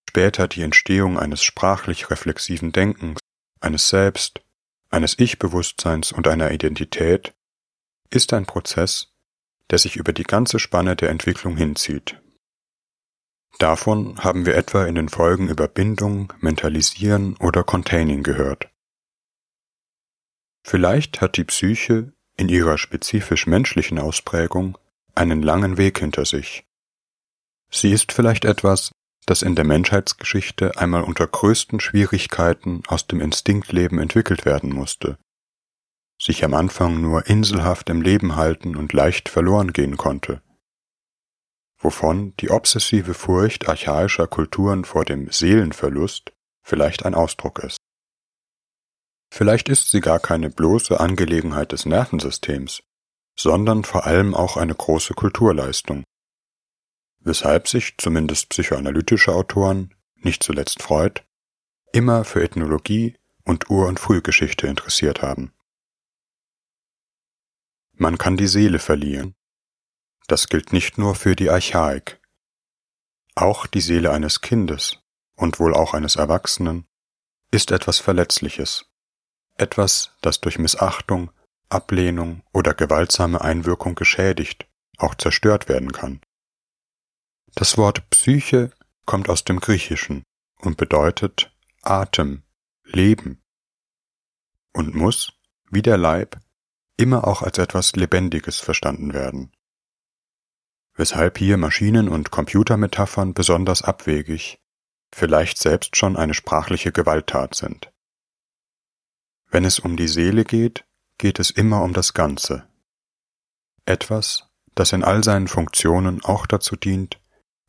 später 0.09 0.49
die 0.49 0.63
Entstehung 0.63 1.19
eines 1.19 1.43
sprachlich 1.43 2.11
reflexiven 2.11 2.73
Denkens, 2.73 3.19
eines 3.61 3.89
Selbst, 3.89 4.41
eines 4.93 5.19
Ich-Bewusstseins 5.19 6.13
und 6.13 6.29
einer 6.29 6.51
Identität, 6.51 7.35
ist 8.11 8.33
ein 8.33 8.47
Prozess, 8.47 9.13
der 9.71 9.79
sich 9.79 9.97
über 9.97 10.13
die 10.13 10.25
ganze 10.25 10.59
Spanne 10.59 10.97
der 10.97 11.11
Entwicklung 11.11 11.57
hinzieht. 11.57 12.21
Davon 13.59 14.23
haben 14.23 14.47
wir 14.47 14.57
etwa 14.57 14.87
in 14.87 14.95
den 14.95 15.09
Folgen 15.09 15.49
über 15.49 15.69
Bindung, 15.69 16.33
Mentalisieren 16.41 17.37
oder 17.37 17.65
Containing 17.65 18.23
gehört. 18.23 18.71
Vielleicht 20.65 21.21
hat 21.21 21.37
die 21.37 21.45
Psyche 21.45 22.13
in 22.37 22.49
ihrer 22.49 22.79
spezifisch 22.79 23.47
menschlichen 23.47 23.99
Ausprägung 23.99 24.79
einen 25.15 25.43
langen 25.43 25.77
Weg 25.77 25.99
hinter 25.99 26.25
sich. 26.25 26.65
Sie 27.71 27.93
ist 27.93 28.13
vielleicht 28.13 28.45
etwas, 28.45 28.93
das 29.27 29.43
in 29.43 29.55
der 29.55 29.65
Menschheitsgeschichte 29.65 30.79
einmal 30.79 31.03
unter 31.03 31.27
größten 31.27 31.81
Schwierigkeiten 31.81 32.83
aus 32.89 33.07
dem 33.07 33.21
Instinktleben 33.21 33.99
entwickelt 33.99 34.45
werden 34.45 34.73
musste, 34.73 35.19
sich 36.21 36.45
am 36.45 36.55
Anfang 36.55 37.01
nur 37.01 37.27
inselhaft 37.27 37.89
im 37.89 38.03
Leben 38.03 38.37
halten 38.37 38.77
und 38.77 38.93
leicht 38.93 39.29
verloren 39.29 39.73
gehen 39.73 39.97
konnte, 39.97 40.43
wovon 41.79 42.35
die 42.37 42.51
obsessive 42.51 43.15
Furcht 43.15 43.69
archaischer 43.69 44.27
Kulturen 44.27 44.85
vor 44.85 45.05
dem 45.05 45.31
Seelenverlust 45.31 46.33
vielleicht 46.65 47.05
ein 47.05 47.15
Ausdruck 47.15 47.61
ist. 47.61 47.77
Vielleicht 49.33 49.69
ist 49.69 49.91
sie 49.91 50.01
gar 50.01 50.21
keine 50.21 50.51
bloße 50.51 51.01
Angelegenheit 51.01 51.73
des 51.73 51.87
Nervensystems, 51.87 52.83
sondern 53.39 53.85
vor 53.85 54.05
allem 54.05 54.35
auch 54.35 54.57
eine 54.57 54.75
große 54.75 55.15
Kulturleistung, 55.15 56.05
weshalb 57.25 57.69
sich 57.69 57.97
zumindest 57.99 58.49
psychoanalytische 58.51 59.33
Autoren, 59.33 59.95
nicht 60.17 60.43
zuletzt 60.43 60.83
Freud, 60.83 61.23
immer 61.93 62.25
für 62.25 62.43
Ethnologie 62.43 63.17
und 63.45 63.71
Ur- 63.71 63.89
und 63.89 64.01
Frühgeschichte 64.01 64.67
interessiert 64.67 65.23
haben. 65.23 65.53
Man 67.95 68.19
kann 68.19 68.37
die 68.37 68.47
Seele 68.47 68.79
verlieren. 68.79 69.35
Das 70.27 70.49
gilt 70.49 70.73
nicht 70.73 70.99
nur 70.99 71.15
für 71.15 71.37
die 71.37 71.51
Archaik. 71.51 72.21
Auch 73.35 73.67
die 73.67 73.81
Seele 73.81 74.11
eines 74.13 74.41
Kindes 74.41 74.99
und 75.37 75.59
wohl 75.59 75.75
auch 75.75 75.95
eines 75.95 76.17
Erwachsenen 76.17 76.87
ist 77.51 77.71
etwas 77.71 77.99
Verletzliches, 77.99 78.87
etwas, 79.57 80.17
das 80.23 80.41
durch 80.41 80.59
Missachtung, 80.59 81.31
Ablehnung 81.69 82.43
oder 82.53 82.75
gewaltsame 82.75 83.41
Einwirkung 83.41 83.95
geschädigt, 83.95 84.67
auch 84.99 85.15
zerstört 85.15 85.69
werden 85.69 85.93
kann. 85.93 86.21
Das 87.55 87.77
Wort 87.77 88.09
Psyche 88.09 88.73
kommt 89.05 89.29
aus 89.29 89.45
dem 89.45 89.61
Griechischen 89.61 90.25
und 90.57 90.79
bedeutet 90.79 91.55
Atem, 91.83 92.43
Leben 92.85 93.43
und 94.73 94.95
muss, 94.95 95.33
wie 95.71 95.83
der 95.83 95.99
Leib, 95.99 96.41
immer 96.97 97.27
auch 97.27 97.43
als 97.43 97.59
etwas 97.59 97.95
Lebendiges 97.95 98.59
verstanden 98.59 99.13
werden. 99.13 99.53
Weshalb 100.95 101.39
hier 101.39 101.57
Maschinen- 101.59 102.09
und 102.09 102.31
Computermetaphern 102.31 103.35
besonders 103.35 103.83
abwegig, 103.83 104.59
vielleicht 105.13 105.59
selbst 105.59 105.97
schon 105.97 106.17
eine 106.17 106.35
sprachliche 106.35 106.93
Gewalttat 106.93 107.55
sind. 107.55 107.93
Wenn 109.51 109.65
es 109.67 109.79
um 109.79 109.99
die 109.99 110.09
Seele 110.09 110.45
geht, 110.45 110.87
geht 111.19 111.39
es 111.39 111.51
immer 111.51 111.83
um 111.83 111.93
das 111.93 112.15
Ganze. 112.15 112.67
Etwas, 113.85 114.49
das 114.75 114.93
in 114.93 115.05
all 115.05 115.23
seinen 115.23 115.49
Funktionen 115.49 116.25
auch 116.25 116.47
dazu 116.47 116.77
dient, 116.77 117.22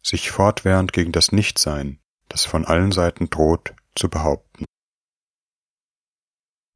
sich 0.04 0.32
fortwährend 0.32 0.94
gegen 0.94 1.12
das 1.12 1.32
Nichtsein, 1.32 2.00
das 2.30 2.46
von 2.46 2.66
allen 2.66 2.92
Seiten 2.92 3.30
droht, 3.30 3.74
zu 3.96 4.10
behaupten. 4.10 4.66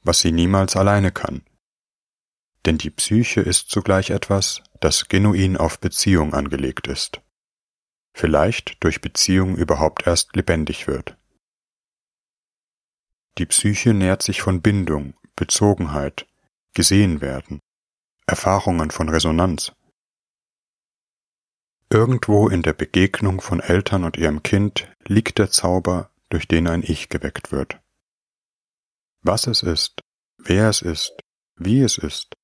Was 0.04 0.20
sie 0.20 0.32
niemals 0.32 0.76
alleine 0.76 1.12
kann. 1.12 1.46
Denn 2.66 2.78
die 2.78 2.90
Psyche 2.90 3.42
ist 3.42 3.70
zugleich 3.70 4.10
etwas, 4.10 4.64
das 4.80 5.08
genuin 5.10 5.58
auf 5.58 5.80
Beziehung 5.80 6.34
angelegt 6.34 6.88
ist. 6.88 7.22
Vielleicht 8.16 8.84
durch 8.84 9.02
Beziehung 9.02 9.56
überhaupt 9.56 10.08
erst 10.08 10.36
lebendig 10.36 10.88
wird. 10.88 11.18
Die 13.38 13.46
Psyche 13.46 13.94
nährt 13.94 14.24
sich 14.24 14.42
von 14.42 14.62
Bindung, 14.62 15.14
Bezogenheit, 15.36 16.28
gesehen 16.74 17.22
werden, 17.22 17.60
Erfahrungen 18.26 18.92
von 18.92 19.10
Resonanz, 19.10 19.72
Irgendwo 21.90 22.50
in 22.50 22.64
der 22.64 22.74
Begegnung 22.74 23.40
von 23.40 23.62
Eltern 23.62 24.04
und 24.04 24.18
ihrem 24.18 24.44
Kind 24.44 24.88
liegt 25.06 25.38
der 25.38 25.50
Zauber, 25.50 26.12
durch 26.30 26.48
den 26.48 26.68
ein 26.68 26.84
Ich 26.84 27.08
geweckt 27.08 27.54
wird. 27.54 27.80
Was 29.22 29.48
es 29.48 29.64
ist, 29.64 30.02
wer 30.38 30.70
es 30.70 30.82
ist, 30.82 31.14
wie 31.56 31.82
es 31.82 31.98
ist, 31.98 32.36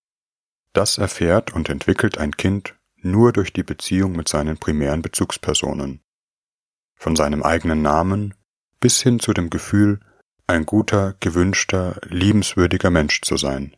das 0.72 0.98
erfährt 0.98 1.54
und 1.54 1.70
entwickelt 1.70 2.18
ein 2.18 2.36
Kind 2.38 2.76
nur 2.96 3.34
durch 3.34 3.52
die 3.52 3.64
Beziehung 3.64 4.14
mit 4.14 4.30
seinen 4.30 4.58
primären 4.58 5.02
Bezugspersonen. 5.02 6.02
Von 6.96 7.18
seinem 7.18 7.44
eigenen 7.44 7.82
Namen 7.82 8.34
bis 8.80 9.02
hin 9.02 9.20
zu 9.20 9.34
dem 9.34 9.50
Gefühl, 9.50 10.00
ein 10.48 10.66
guter, 10.66 11.16
gewünschter, 11.20 12.00
liebenswürdiger 12.04 12.90
Mensch 12.90 13.22
zu 13.22 13.38
sein. 13.38 13.76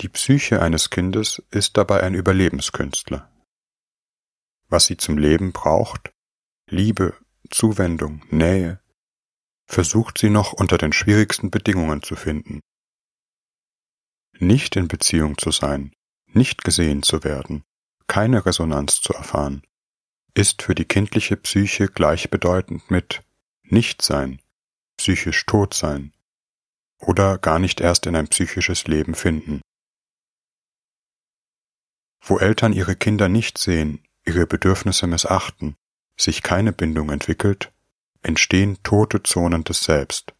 Die 0.00 0.08
Psyche 0.08 0.62
eines 0.62 0.88
Kindes 0.88 1.42
ist 1.50 1.76
dabei 1.76 2.02
ein 2.02 2.14
Überlebenskünstler. 2.14 3.30
Was 4.68 4.86
sie 4.86 4.96
zum 4.96 5.18
Leben 5.18 5.52
braucht, 5.52 6.10
Liebe, 6.70 7.14
Zuwendung, 7.50 8.22
Nähe, 8.30 8.80
versucht 9.66 10.16
sie 10.16 10.30
noch 10.30 10.54
unter 10.54 10.78
den 10.78 10.94
schwierigsten 10.94 11.50
Bedingungen 11.50 12.02
zu 12.02 12.16
finden. 12.16 12.60
Nicht 14.38 14.74
in 14.76 14.88
Beziehung 14.88 15.36
zu 15.36 15.50
sein, 15.50 15.92
nicht 16.28 16.64
gesehen 16.64 17.02
zu 17.02 17.22
werden, 17.22 17.64
keine 18.06 18.46
Resonanz 18.46 19.02
zu 19.02 19.12
erfahren, 19.12 19.62
ist 20.32 20.62
für 20.62 20.74
die 20.74 20.86
kindliche 20.86 21.36
Psyche 21.36 21.88
gleichbedeutend 21.88 22.90
mit 22.90 23.22
Nichtsein, 23.64 24.40
psychisch 24.96 25.44
tot 25.44 25.74
sein 25.74 26.14
oder 26.98 27.36
gar 27.36 27.58
nicht 27.58 27.82
erst 27.82 28.06
in 28.06 28.16
ein 28.16 28.28
psychisches 28.28 28.86
Leben 28.86 29.14
finden. 29.14 29.60
Wo 32.22 32.38
Eltern 32.38 32.72
ihre 32.72 32.96
Kinder 32.96 33.28
nicht 33.28 33.58
sehen, 33.58 34.04
ihre 34.24 34.46
Bedürfnisse 34.46 35.06
missachten, 35.06 35.76
sich 36.16 36.42
keine 36.42 36.72
Bindung 36.72 37.10
entwickelt, 37.10 37.72
entstehen 38.22 38.78
tote 38.82 39.22
Zonen 39.22 39.64
des 39.64 39.84
Selbst, 39.84 40.34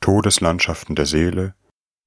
Todeslandschaften 0.00 0.96
der 0.96 1.06
Seele, 1.06 1.54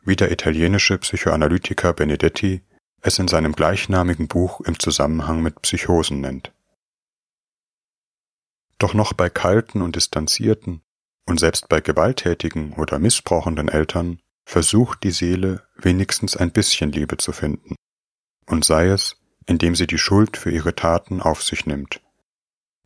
wie 0.04 0.16
der 0.16 0.32
italienische 0.32 0.98
Psychoanalytiker 0.98 1.94
Benedetti 1.94 2.62
es 3.02 3.20
in 3.20 3.28
seinem 3.28 3.54
gleichnamigen 3.54 4.28
Buch 4.28 4.62
im 4.62 4.80
Zusammenhang 4.80 5.42
mit 5.42 5.62
Psychosen 5.62 6.22
nennt. 6.22 6.54
Doch 8.80 8.94
noch 8.94 9.14
bei 9.14 9.30
kalten 9.30 9.82
und 9.82 9.96
distanzierten 9.96 10.82
und 11.26 11.40
selbst 11.40 11.70
bei 11.70 11.80
gewalttätigen 11.80 12.74
oder 12.74 13.00
missbrauchenden 13.00 13.70
Eltern 13.70 14.20
versucht 14.46 15.04
die 15.04 15.12
Seele 15.12 15.66
wenigstens 15.76 16.36
ein 16.36 16.52
bisschen 16.52 16.92
Liebe 16.92 17.16
zu 17.16 17.32
finden 17.32 17.76
und 18.46 18.66
sei 18.66 18.88
es, 18.88 19.18
indem 19.46 19.76
sie 19.76 19.88
die 19.88 19.98
Schuld 19.98 20.38
für 20.38 20.52
ihre 20.52 20.76
Taten 20.76 21.22
auf 21.22 21.44
sich 21.44 21.66
nimmt, 21.66 22.02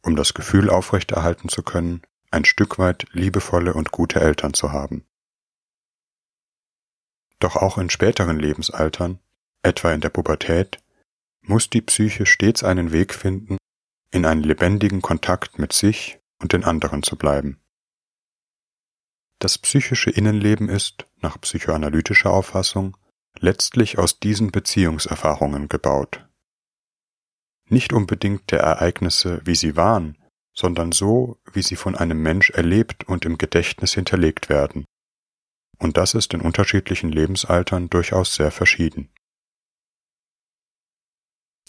um 0.02 0.16
das 0.16 0.34
Gefühl 0.34 0.70
aufrechterhalten 0.70 1.50
zu 1.50 1.64
können, 1.64 2.02
ein 2.32 2.46
Stück 2.46 2.78
weit 2.78 3.08
liebevolle 3.12 3.74
und 3.74 3.92
gute 3.92 4.20
Eltern 4.20 4.54
zu 4.54 4.72
haben. 4.72 5.06
Doch 7.40 7.56
auch 7.56 7.78
in 7.78 7.90
späteren 7.90 8.40
Lebensaltern, 8.40 9.20
etwa 9.62 9.92
in 9.92 10.02
der 10.02 10.10
Pubertät, 10.10 10.80
muss 11.42 11.70
die 11.70 11.82
Psyche 11.82 12.26
stets 12.26 12.64
einen 12.64 12.92
Weg 12.92 13.14
finden, 13.14 13.58
in 14.12 14.26
einen 14.26 14.44
lebendigen 14.44 15.02
Kontakt 15.02 15.60
mit 15.60 15.74
sich 15.74 16.20
und 16.40 16.54
den 16.54 16.64
anderen 16.64 17.04
zu 17.04 17.16
bleiben. 17.16 17.60
Das 19.40 19.58
psychische 19.58 20.10
Innenleben 20.10 20.68
ist, 20.68 21.06
nach 21.22 21.40
psychoanalytischer 21.40 22.32
Auffassung, 22.32 22.98
letztlich 23.42 23.98
aus 23.98 24.20
diesen 24.20 24.52
Beziehungserfahrungen 24.52 25.68
gebaut. 25.70 26.26
Nicht 27.70 27.94
unbedingt 27.94 28.52
der 28.52 28.62
Ereignisse, 28.62 29.42
wie 29.46 29.56
sie 29.56 29.76
waren, 29.76 30.18
sondern 30.54 30.92
so, 30.92 31.38
wie 31.54 31.62
sie 31.62 31.76
von 31.76 31.96
einem 31.96 32.22
Mensch 32.22 32.50
erlebt 32.50 33.08
und 33.08 33.26
im 33.26 33.38
Gedächtnis 33.38 33.94
hinterlegt 33.94 34.50
werden. 34.50 34.86
und 35.80 35.98
das 35.98 36.14
ist 36.14 36.34
in 36.34 36.42
unterschiedlichen 36.42 37.12
Lebensaltern 37.12 37.90
durchaus 37.90 38.34
sehr 38.36 38.52
verschieden. 38.52 39.10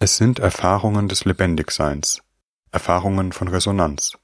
Es 0.00 0.16
sind 0.16 0.38
Erfahrungen 0.38 1.08
des 1.08 1.24
Lebendigseins, 1.24 2.22
Erfahrungen 2.70 3.32
von 3.32 3.48
Resonanz. 3.48 4.16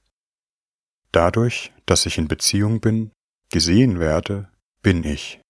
Dadurch, 1.12 1.72
dass 1.86 2.06
ich 2.06 2.18
in 2.18 2.28
Beziehung 2.28 2.80
bin, 2.80 3.10
gesehen 3.50 3.98
werde, 3.98 4.50
bin 4.82 5.04
ich. 5.04 5.40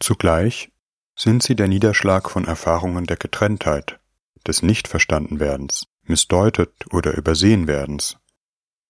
Zugleich 0.00 0.72
sind 1.14 1.42
sie 1.42 1.54
der 1.54 1.68
Niederschlag 1.68 2.30
von 2.30 2.46
Erfahrungen 2.46 3.04
der 3.04 3.18
Getrenntheit, 3.18 4.00
des 4.46 4.62
Nichtverstandenwerdens, 4.62 5.86
missdeutet 6.04 6.72
oder 6.92 7.16
übersehen 7.16 7.66
werdens 7.66 8.16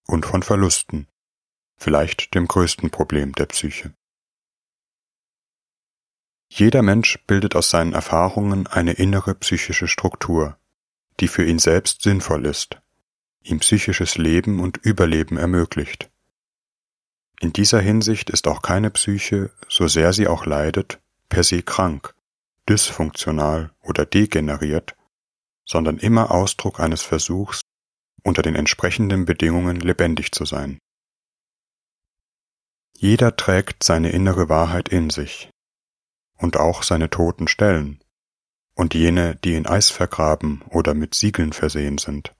und 0.06 0.24
von 0.24 0.44
Verlusten, 0.44 1.08
vielleicht 1.76 2.34
dem 2.34 2.46
größten 2.46 2.90
Problem 2.90 3.32
der 3.32 3.46
Psyche. 3.46 3.92
Jeder 6.48 6.82
Mensch 6.82 7.18
bildet 7.26 7.56
aus 7.56 7.70
seinen 7.70 7.92
Erfahrungen 7.92 8.66
eine 8.66 8.92
innere 8.92 9.34
psychische 9.34 9.88
Struktur, 9.88 10.58
die 11.18 11.28
für 11.28 11.44
ihn 11.44 11.58
selbst 11.58 12.02
sinnvoll 12.02 12.46
ist, 12.46 12.80
ihm 13.42 13.58
psychisches 13.60 14.16
Leben 14.16 14.60
und 14.60 14.76
Überleben 14.78 15.36
ermöglicht. 15.36 16.10
In 17.42 17.54
dieser 17.54 17.80
Hinsicht 17.80 18.28
ist 18.28 18.46
auch 18.46 18.60
keine 18.60 18.90
Psyche, 18.90 19.50
so 19.66 19.88
sehr 19.88 20.12
sie 20.12 20.28
auch 20.28 20.44
leidet, 20.44 21.00
per 21.30 21.42
se 21.42 21.62
krank, 21.62 22.14
dysfunktional 22.68 23.72
oder 23.80 24.04
degeneriert, 24.04 24.94
sondern 25.64 25.96
immer 25.96 26.30
Ausdruck 26.30 26.80
eines 26.80 27.00
Versuchs, 27.00 27.62
unter 28.22 28.42
den 28.42 28.56
entsprechenden 28.56 29.24
Bedingungen 29.24 29.80
lebendig 29.80 30.32
zu 30.32 30.44
sein. 30.44 30.78
Jeder 32.94 33.34
trägt 33.36 33.84
seine 33.84 34.10
innere 34.10 34.50
Wahrheit 34.50 34.90
in 34.90 35.08
sich 35.08 35.48
und 36.36 36.58
auch 36.58 36.82
seine 36.82 37.08
toten 37.08 37.48
Stellen 37.48 38.04
und 38.74 38.92
jene, 38.92 39.36
die 39.36 39.54
in 39.54 39.66
Eis 39.66 39.88
vergraben 39.88 40.60
oder 40.68 40.92
mit 40.92 41.14
Siegeln 41.14 41.54
versehen 41.54 41.96
sind. 41.96 42.34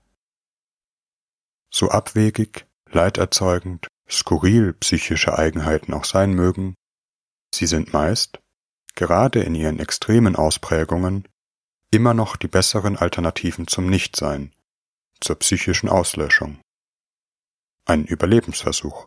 So 1.70 1.88
abwegig, 1.88 2.66
leiderzeugend, 2.90 3.88
skurril 4.10 4.72
psychische 4.74 5.38
Eigenheiten 5.38 5.94
auch 5.94 6.04
sein 6.04 6.32
mögen, 6.32 6.74
sie 7.54 7.66
sind 7.66 7.92
meist, 7.92 8.40
gerade 8.94 9.42
in 9.42 9.54
ihren 9.54 9.78
extremen 9.78 10.36
Ausprägungen, 10.36 11.28
immer 11.90 12.14
noch 12.14 12.36
die 12.36 12.48
besseren 12.48 12.96
Alternativen 12.96 13.66
zum 13.66 13.86
Nichtsein, 13.86 14.54
zur 15.20 15.36
psychischen 15.38 15.88
Auslöschung. 15.88 16.60
Ein 17.84 18.04
Überlebensversuch. 18.04 19.06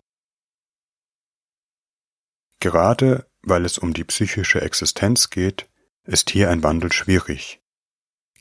Gerade 2.59 3.27
weil 3.41 3.65
es 3.65 3.77
um 3.77 3.93
die 3.93 4.05
psychische 4.05 4.61
Existenz 4.61 5.29
geht, 5.29 5.69
ist 6.05 6.29
hier 6.29 6.49
ein 6.49 6.63
Wandel 6.63 6.91
schwierig. 6.91 7.61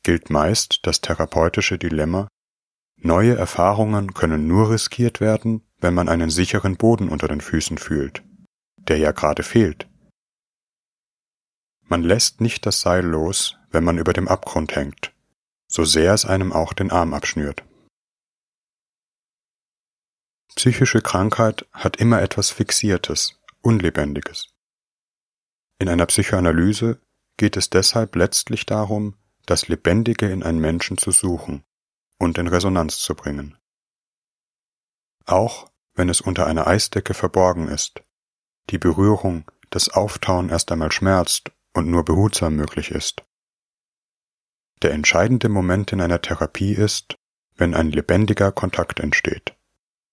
Gilt 0.03 0.31
meist 0.31 0.81
das 0.85 1.01
therapeutische 1.01 1.79
Dilemma, 1.79 2.29
neue 3.05 3.37
Erfahrungen 3.37 4.15
können 4.15 4.47
nur 4.47 4.71
riskiert 4.71 5.21
werden, 5.21 5.67
wenn 5.79 5.95
man 5.95 6.09
einen 6.09 6.31
sicheren 6.31 6.77
Boden 6.77 7.09
unter 7.09 7.29
den 7.29 7.41
Füßen 7.41 7.79
fühlt, 7.79 8.23
der 8.77 8.99
ja 8.99 9.13
gerade 9.13 9.43
fehlt. 9.43 9.89
Man 11.83 12.03
lässt 12.03 12.41
nicht 12.41 12.65
das 12.65 12.81
Seil 12.81 13.05
los, 13.05 13.59
wenn 13.71 13.85
man 13.85 13.99
über 13.99 14.13
dem 14.13 14.29
Abgrund 14.29 14.77
hängt, 14.77 15.13
so 15.67 15.85
sehr 15.85 16.15
es 16.15 16.25
einem 16.25 16.53
auch 16.53 16.73
den 16.73 16.91
Arm 16.91 17.13
abschnürt. 17.13 17.65
Psychische 20.55 21.01
Krankheit 21.01 21.67
hat 21.73 21.97
immer 21.97 22.23
etwas 22.23 22.51
Fixiertes, 22.51 23.41
Unlebendiges. 23.63 24.55
In 25.79 25.89
einer 25.89 26.07
Psychoanalyse 26.07 27.01
geht 27.37 27.57
es 27.57 27.71
deshalb 27.71 28.15
letztlich 28.17 28.67
darum, 28.67 29.17
das 29.47 29.69
Lebendige 29.69 30.31
in 30.31 30.43
einen 30.43 30.61
Menschen 30.61 30.99
zu 30.99 31.11
suchen 31.11 31.65
und 32.23 32.39
in 32.39 32.47
Resonanz 32.47 32.99
zu 32.99 33.17
bringen. 33.17 33.59
Auch 35.27 35.69
wenn 35.95 36.09
es 36.09 36.21
unter 36.21 36.47
einer 36.47 36.69
Eisdecke 36.69 37.15
verborgen 37.15 37.67
ist, 37.67 38.05
die 38.71 38.79
Berührung, 38.79 39.51
das 39.71 39.89
Auftauen 39.89 40.49
erst 40.49 40.71
einmal 40.71 40.93
schmerzt 40.93 41.51
und 41.73 41.91
nur 41.91 42.05
behutsam 42.05 42.55
möglich 42.55 42.93
ist. 42.93 43.25
Der 44.83 44.93
entscheidende 44.93 45.49
Moment 45.49 45.91
in 45.93 46.01
einer 46.01 46.23
Therapie 46.23 46.75
ist, 46.75 47.17
wenn 47.57 47.75
ein 47.75 47.91
lebendiger 47.91 48.53
Kontakt 48.53 49.01
entsteht, 49.01 49.57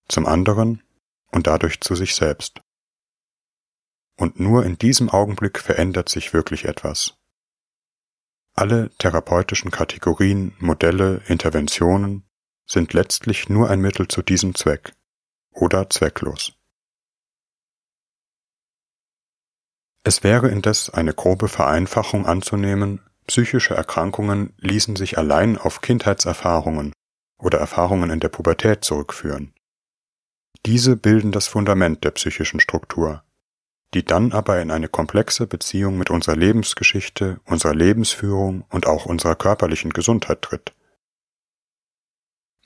zum 0.08 0.26
anderen 0.26 0.82
und 1.30 1.46
dadurch 1.46 1.80
zu 1.80 1.94
sich 1.94 2.16
selbst. 2.16 2.60
Und 4.16 4.40
nur 4.40 4.66
in 4.66 4.78
diesem 4.78 5.10
Augenblick 5.10 5.60
verändert 5.60 6.08
sich 6.08 6.32
wirklich 6.32 6.64
etwas. 6.64 7.19
Alle 8.60 8.90
therapeutischen 8.98 9.70
Kategorien, 9.70 10.54
Modelle, 10.58 11.22
Interventionen 11.28 12.28
sind 12.66 12.92
letztlich 12.92 13.48
nur 13.48 13.70
ein 13.70 13.80
Mittel 13.80 14.06
zu 14.06 14.20
diesem 14.20 14.54
Zweck 14.54 14.92
oder 15.50 15.88
zwecklos. 15.88 16.52
Es 20.04 20.22
wäre 20.22 20.50
indes 20.50 20.90
eine 20.90 21.14
grobe 21.14 21.48
Vereinfachung 21.48 22.26
anzunehmen, 22.26 23.00
psychische 23.26 23.72
Erkrankungen 23.72 24.52
ließen 24.58 24.94
sich 24.94 25.16
allein 25.16 25.56
auf 25.56 25.80
Kindheitserfahrungen 25.80 26.92
oder 27.38 27.58
Erfahrungen 27.60 28.10
in 28.10 28.20
der 28.20 28.28
Pubertät 28.28 28.84
zurückführen. 28.84 29.54
Diese 30.66 30.98
bilden 30.98 31.32
das 31.32 31.48
Fundament 31.48 32.04
der 32.04 32.10
psychischen 32.10 32.60
Struktur, 32.60 33.24
die 33.94 34.04
dann 34.04 34.32
aber 34.32 34.60
in 34.60 34.70
eine 34.70 34.88
komplexe 34.88 35.46
Beziehung 35.46 35.98
mit 35.98 36.10
unserer 36.10 36.36
Lebensgeschichte, 36.36 37.40
unserer 37.44 37.74
Lebensführung 37.74 38.64
und 38.70 38.86
auch 38.86 39.06
unserer 39.06 39.34
körperlichen 39.34 39.92
Gesundheit 39.92 40.42
tritt. 40.42 40.72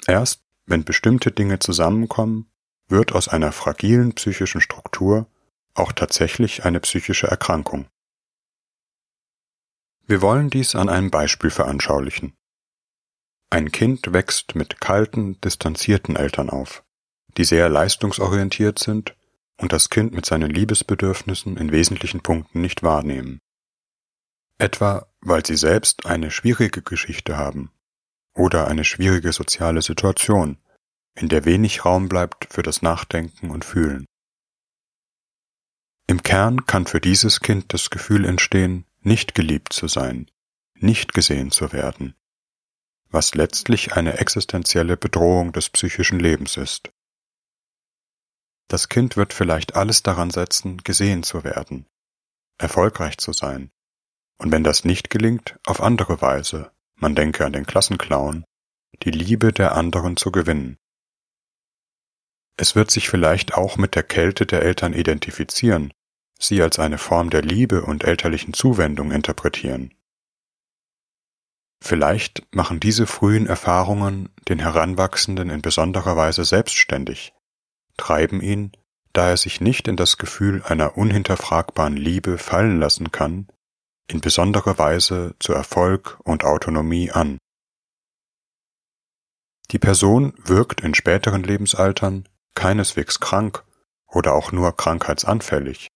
Erst 0.07 0.43
wenn 0.67 0.85
bestimmte 0.85 1.31
Dinge 1.31 1.59
zusammenkommen, 1.59 2.51
wird 2.89 3.13
aus 3.13 3.29
einer 3.29 3.53
fragilen 3.53 4.15
psychischen 4.15 4.61
Struktur 4.61 5.27
auch 5.75 5.93
tatsächlich 5.93 6.65
eine 6.65 6.81
psychische 6.81 7.27
Erkrankung. 7.27 7.87
Wir 10.07 10.21
wollen 10.21 10.51
dies 10.51 10.75
an 10.75 10.89
einem 10.89 11.11
Beispiel 11.11 11.51
veranschaulichen. 11.51 12.35
Ein 13.51 13.73
Kind 13.73 14.13
wächst 14.13 14.55
mit 14.55 14.81
kalten, 14.81 15.41
distanzierten 15.41 16.17
Eltern 16.17 16.51
auf, 16.51 16.85
die 17.37 17.45
sehr 17.45 17.69
leistungsorientiert 17.69 18.79
sind 18.79 19.17
und 19.59 19.73
das 19.73 19.91
Kind 19.91 20.13
mit 20.13 20.27
seinen 20.27 20.51
Liebesbedürfnissen 20.51 21.57
in 21.57 21.73
wesentlichen 21.73 22.21
Punkten 22.21 22.61
nicht 22.61 22.83
wahrnehmen. 22.83 23.41
Etwa 24.59 25.07
weil 25.21 25.45
sie 25.45 25.57
selbst 25.57 26.07
eine 26.07 26.31
schwierige 26.31 26.83
Geschichte 26.83 27.37
haben 27.37 27.71
oder 28.35 28.69
eine 28.69 28.85
schwierige 28.85 29.33
soziale 29.33 29.81
Situation, 29.83 30.59
in 31.15 31.29
der 31.29 31.45
wenig 31.45 31.85
Raum 31.85 32.09
bleibt 32.09 32.53
für 32.53 32.63
das 32.63 32.83
Nachdenken 32.83 33.51
und 33.51 33.65
Fühlen. 33.65 34.05
Im 36.07 36.23
Kern 36.23 36.67
kann 36.67 36.87
für 36.87 37.01
dieses 37.01 37.41
Kind 37.41 37.73
das 37.73 37.89
Gefühl 37.89 38.27
entstehen, 38.27 38.85
nicht 39.01 39.35
geliebt 39.35 39.73
zu 39.73 39.89
sein, 39.89 40.31
nicht 40.75 41.15
gesehen 41.15 41.51
zu 41.51 41.73
werden, 41.73 42.15
was 43.09 43.35
letztlich 43.35 43.95
eine 43.95 44.19
existenzielle 44.19 44.97
Bedrohung 44.97 45.53
des 45.53 45.71
psychischen 45.71 46.19
Lebens 46.19 46.57
ist. 46.59 46.91
Das 48.69 48.89
Kind 48.89 49.17
wird 49.17 49.33
vielleicht 49.33 49.77
alles 49.77 50.03
daran 50.03 50.31
setzen, 50.31 50.79
gesehen 50.79 51.23
zu 51.23 51.45
werden, 51.45 51.87
erfolgreich 52.59 53.19
zu 53.19 53.33
sein, 53.33 53.71
und 54.39 54.53
wenn 54.53 54.65
das 54.65 54.85
nicht 54.85 55.11
gelingt, 55.11 55.59
auf 55.67 55.81
andere 55.81 56.21
Weise, 56.21 56.73
man 56.97 57.15
denke 57.15 57.45
an 57.45 57.53
den 57.53 57.67
Klassenclown, 57.67 58.45
die 59.03 59.11
Liebe 59.11 59.53
der 59.53 59.75
anderen 59.75 60.17
zu 60.17 60.33
gewinnen. 60.33 60.79
Es 62.57 62.77
wird 62.77 62.91
sich 62.91 63.09
vielleicht 63.09 63.55
auch 63.55 63.77
mit 63.77 63.95
der 63.97 64.05
Kälte 64.05 64.47
der 64.47 64.63
Eltern 64.63 64.93
identifizieren, 64.93 65.93
sie 66.39 66.63
als 66.63 66.79
eine 66.79 66.99
Form 66.99 67.31
der 67.31 67.43
Liebe 67.43 67.85
und 67.85 68.05
elterlichen 68.05 68.55
Zuwendung 68.55 69.11
interpretieren. 69.11 69.95
Vielleicht 71.83 72.47
machen 72.55 72.81
diese 72.81 73.07
frühen 73.07 73.47
Erfahrungen 73.47 74.31
den 74.49 74.59
Heranwachsenden 74.59 75.51
in 75.51 75.61
besonderer 75.61 76.17
Weise 76.17 76.45
selbstständig, 76.45 77.34
treiben 77.97 78.41
ihn, 78.41 78.73
da 79.13 79.29
er 79.29 79.37
sich 79.37 79.61
nicht 79.61 79.89
in 79.89 79.97
das 79.97 80.19
Gefühl 80.19 80.63
einer 80.65 80.97
unhinterfragbaren 80.97 81.97
Liebe 81.97 82.39
fallen 82.39 82.81
lassen 82.81 83.13
kann, 83.13 83.49
in 84.09 84.21
besonderer 84.21 84.79
Weise 84.79 85.35
zu 85.39 85.53
Erfolg 85.53 86.19
und 86.25 86.45
Autonomie 86.45 87.11
an. 87.11 87.39
Die 89.71 89.79
Person 89.79 90.35
wirkt 90.37 90.83
in 90.83 90.95
späteren 90.95 91.43
Lebensaltern 91.43 92.29
keineswegs 92.55 93.21
krank 93.21 93.65
oder 94.07 94.35
auch 94.35 94.53
nur 94.53 94.77
krankheitsanfällig, 94.77 95.89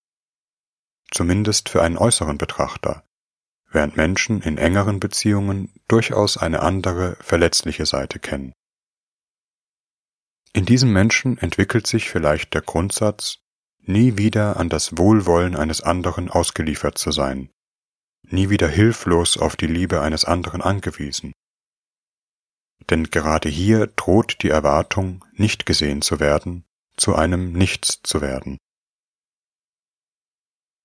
zumindest 1.11 1.69
für 1.69 1.83
einen 1.83 1.99
äußeren 1.99 2.39
Betrachter, 2.39 3.05
während 3.71 3.97
Menschen 3.97 4.41
in 4.43 4.59
engeren 4.59 5.01
Beziehungen 5.01 5.73
durchaus 5.87 6.37
eine 6.37 6.61
andere, 6.61 7.17
verletzliche 7.21 7.87
Seite 7.87 8.19
kennen. 8.19 8.53
In 10.53 10.65
diesem 10.65 10.93
Menschen 10.93 11.39
entwickelt 11.39 11.87
sich 11.87 12.09
vielleicht 12.11 12.55
der 12.55 12.63
Grundsatz 12.63 13.39
nie 13.81 14.17
wieder 14.19 14.59
an 14.59 14.69
das 14.69 14.99
Wohlwollen 14.99 15.57
eines 15.57 15.81
anderen 15.81 16.31
ausgeliefert 16.31 16.99
zu 16.99 17.11
sein, 17.11 17.51
nie 18.23 18.51
wieder 18.51 18.69
hilflos 18.69 19.37
auf 19.39 19.57
die 19.57 19.67
Liebe 19.67 20.01
eines 20.01 20.25
anderen 20.25 20.63
angewiesen. 20.63 21.33
Denn 22.91 23.05
gerade 23.05 23.49
hier 23.49 23.87
droht 23.87 24.43
die 24.43 24.51
Erwartung, 24.51 25.25
nicht 25.33 25.67
gesehen 25.67 26.03
zu 26.03 26.21
werden, 26.21 26.65
zu 26.97 27.15
einem 27.15 27.53
Nichts 27.53 28.01
zu 28.03 28.21
werden. 28.21 28.59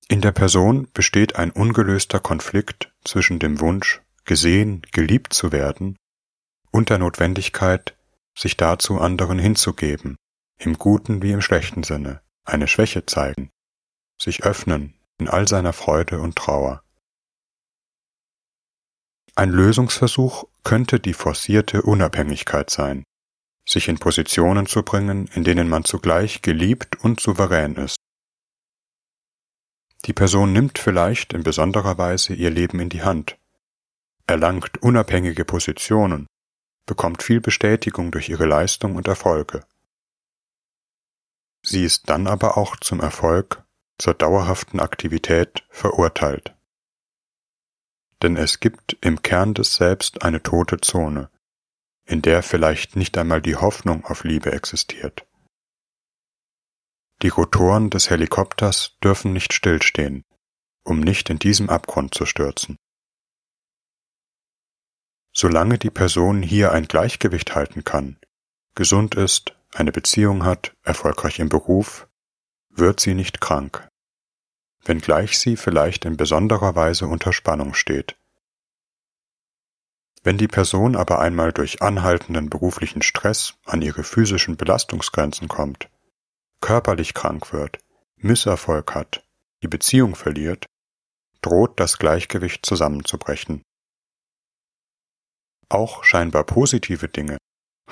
In 0.10 0.22
der 0.22 0.32
Person 0.32 0.90
besteht 0.94 1.38
ein 1.38 1.52
ungelöster 1.52 2.20
Konflikt 2.20 2.94
zwischen 3.04 3.40
dem 3.40 3.60
Wunsch, 3.62 4.02
gesehen, 4.26 4.82
geliebt 4.92 5.34
zu 5.34 5.52
werden, 5.52 5.96
und 6.72 6.90
der 6.90 6.98
Notwendigkeit, 6.98 7.96
sich 8.38 8.58
dazu 8.58 9.00
anderen 9.00 9.40
hinzugeben, 9.40 10.16
im 10.58 10.78
guten 10.78 11.22
wie 11.22 11.32
im 11.32 11.42
schlechten 11.42 11.84
Sinne, 11.84 12.22
eine 12.46 12.68
Schwäche 12.68 13.06
zeigen, 13.06 13.50
sich 14.22 14.44
öffnen 14.44 14.96
in 15.18 15.30
all 15.30 15.48
seiner 15.48 15.74
Freude 15.74 16.20
und 16.20 16.36
Trauer. 16.36 16.84
Ein 19.36 19.50
Lösungsversuch 19.50 20.46
könnte 20.64 21.00
die 21.00 21.14
forcierte 21.14 21.82
Unabhängigkeit 21.82 22.70
sein, 22.70 23.04
sich 23.68 23.88
in 23.88 23.98
Positionen 23.98 24.68
zu 24.68 24.84
bringen, 24.84 25.28
in 25.34 25.44
denen 25.44 25.70
man 25.70 25.86
zugleich 25.86 26.42
geliebt 26.42 27.04
und 27.04 27.20
souverän 27.20 27.76
ist. 27.76 27.96
Die 30.06 30.14
Person 30.14 30.52
nimmt 30.52 30.80
vielleicht 30.80 31.34
in 31.34 31.44
besonderer 31.44 31.98
Weise 31.98 32.34
ihr 32.34 32.50
Leben 32.50 32.80
in 32.80 32.90
die 32.90 33.04
Hand, 33.04 33.38
erlangt 34.28 34.82
unabhängige 34.84 35.46
Positionen, 35.46 36.28
bekommt 36.86 37.24
viel 37.24 37.42
Bestätigung 37.42 38.12
durch 38.12 38.30
ihre 38.30 38.46
Leistung 38.46 38.96
und 38.96 39.08
Erfolge. 39.08 39.66
Sie 41.66 41.84
ist 41.84 42.10
dann 42.10 42.28
aber 42.28 42.58
auch 42.58 42.76
zum 42.76 43.00
Erfolg, 43.00 43.64
zur 43.98 44.14
dauerhaften 44.14 44.80
Aktivität 44.80 45.64
verurteilt. 45.70 46.54
Denn 48.22 48.36
es 48.36 48.60
gibt 48.60 48.98
im 49.02 49.22
Kern 49.22 49.54
des 49.54 49.76
Selbst 49.76 50.24
eine 50.24 50.44
tote 50.44 50.82
Zone, 50.82 51.30
in 52.06 52.22
der 52.22 52.44
vielleicht 52.44 52.96
nicht 52.96 53.18
einmal 53.18 53.42
die 53.42 53.56
Hoffnung 53.56 54.06
auf 54.06 54.24
Liebe 54.24 54.52
existiert. 54.52 55.26
Die 57.22 57.30
Rotoren 57.30 57.90
des 57.90 58.10
Helikopters 58.10 58.98
dürfen 59.02 59.32
nicht 59.32 59.54
stillstehen, 59.54 60.26
um 60.84 61.00
nicht 61.00 61.30
in 61.30 61.40
diesem 61.40 61.70
Abgrund 61.70 62.14
zu 62.14 62.26
stürzen. 62.26 62.78
Solange 65.36 65.80
die 65.80 65.90
Person 65.90 66.44
hier 66.44 66.72
ein 66.72 66.88
Gleichgewicht 66.88 67.56
halten 67.56 67.84
kann, 67.84 68.18
gesund 68.76 69.16
ist, 69.16 69.56
eine 69.74 69.92
Beziehung 69.92 70.46
hat, 70.46 70.76
erfolgreich 70.84 71.40
im 71.40 71.50
Beruf, 71.50 72.08
wird 72.70 73.00
sie 73.00 73.16
nicht 73.16 73.42
krank, 73.42 73.88
wenngleich 74.86 75.40
sie 75.40 75.58
vielleicht 75.58 76.06
in 76.06 76.18
besonderer 76.18 76.76
Weise 76.76 77.08
unter 77.08 77.34
Spannung 77.34 77.74
steht. 77.74 78.16
Wenn 80.22 80.38
die 80.38 80.48
Person 80.48 80.96
aber 80.96 81.20
einmal 81.20 81.52
durch 81.52 81.82
anhaltenden 81.82 82.50
beruflichen 82.50 83.02
Stress 83.02 83.56
an 83.66 83.82
ihre 83.82 84.04
physischen 84.04 84.56
Belastungsgrenzen 84.56 85.48
kommt, 85.48 85.90
körperlich 86.62 87.14
krank 87.14 87.52
wird, 87.52 87.80
Misserfolg 88.18 88.96
hat, 88.96 89.26
die 89.64 89.68
Beziehung 89.68 90.16
verliert, 90.16 90.68
droht 91.42 91.80
das 91.80 91.98
Gleichgewicht 91.98 92.66
zusammenzubrechen. 92.66 93.64
Auch 95.74 96.04
scheinbar 96.04 96.44
positive 96.44 97.08
Dinge, 97.08 97.40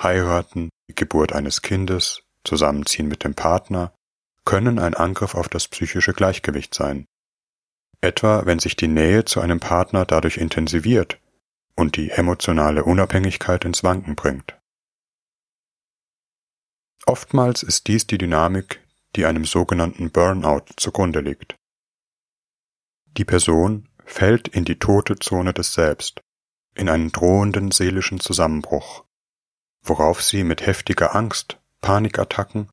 heiraten, 0.00 0.68
die 0.88 0.94
Geburt 0.94 1.32
eines 1.32 1.62
Kindes, 1.62 2.22
Zusammenziehen 2.44 3.08
mit 3.08 3.24
dem 3.24 3.34
Partner, 3.34 3.92
können 4.44 4.78
ein 4.78 4.94
Angriff 4.94 5.34
auf 5.34 5.48
das 5.48 5.66
psychische 5.66 6.12
Gleichgewicht 6.12 6.74
sein. 6.74 7.06
Etwa 8.00 8.46
wenn 8.46 8.60
sich 8.60 8.76
die 8.76 8.86
Nähe 8.86 9.24
zu 9.24 9.40
einem 9.40 9.58
Partner 9.58 10.04
dadurch 10.04 10.36
intensiviert 10.36 11.20
und 11.74 11.96
die 11.96 12.10
emotionale 12.10 12.84
Unabhängigkeit 12.84 13.64
ins 13.64 13.82
Wanken 13.82 14.14
bringt. 14.14 14.56
Oftmals 17.04 17.64
ist 17.64 17.88
dies 17.88 18.06
die 18.06 18.18
Dynamik, 18.18 18.80
die 19.16 19.26
einem 19.26 19.44
sogenannten 19.44 20.12
Burnout 20.12 20.66
zugrunde 20.76 21.18
liegt. 21.18 21.56
Die 23.16 23.24
Person 23.24 23.88
fällt 24.04 24.46
in 24.46 24.64
die 24.64 24.78
tote 24.78 25.16
Zone 25.16 25.52
des 25.52 25.74
Selbst, 25.74 26.20
in 26.74 26.88
einen 26.88 27.12
drohenden 27.12 27.70
seelischen 27.70 28.20
Zusammenbruch, 28.20 29.04
worauf 29.82 30.22
sie 30.22 30.44
mit 30.44 30.66
heftiger 30.66 31.14
Angst, 31.14 31.58
Panikattacken 31.80 32.70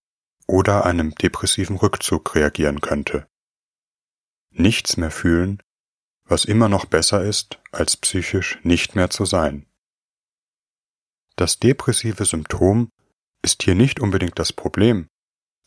oder 0.48 0.86
einem 0.86 1.16
depressiven 1.16 1.76
Rückzug 1.78 2.36
reagieren 2.36 2.82
könnte. 2.82 3.28
Nichts 4.52 4.98
mehr 4.98 5.12
fühlen, 5.12 5.62
was 6.26 6.46
immer 6.46 6.70
noch 6.70 6.86
besser 6.86 7.24
ist, 7.24 7.60
als 7.72 7.98
psychisch 7.98 8.60
nicht 8.64 8.96
mehr 8.96 9.10
zu 9.10 9.26
sein. 9.26 9.66
Das 11.36 11.60
depressive 11.60 12.26
Symptom 12.26 12.92
ist 13.42 13.64
hier 13.64 13.76
nicht 13.76 14.00
unbedingt 14.00 14.38
das 14.40 14.54
Problem, 14.54 15.08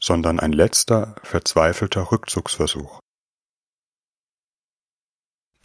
sondern 0.01 0.41
ein 0.41 0.53
letzter, 0.53 1.17
verzweifelter 1.23 2.11
Rückzugsversuch. 2.13 3.01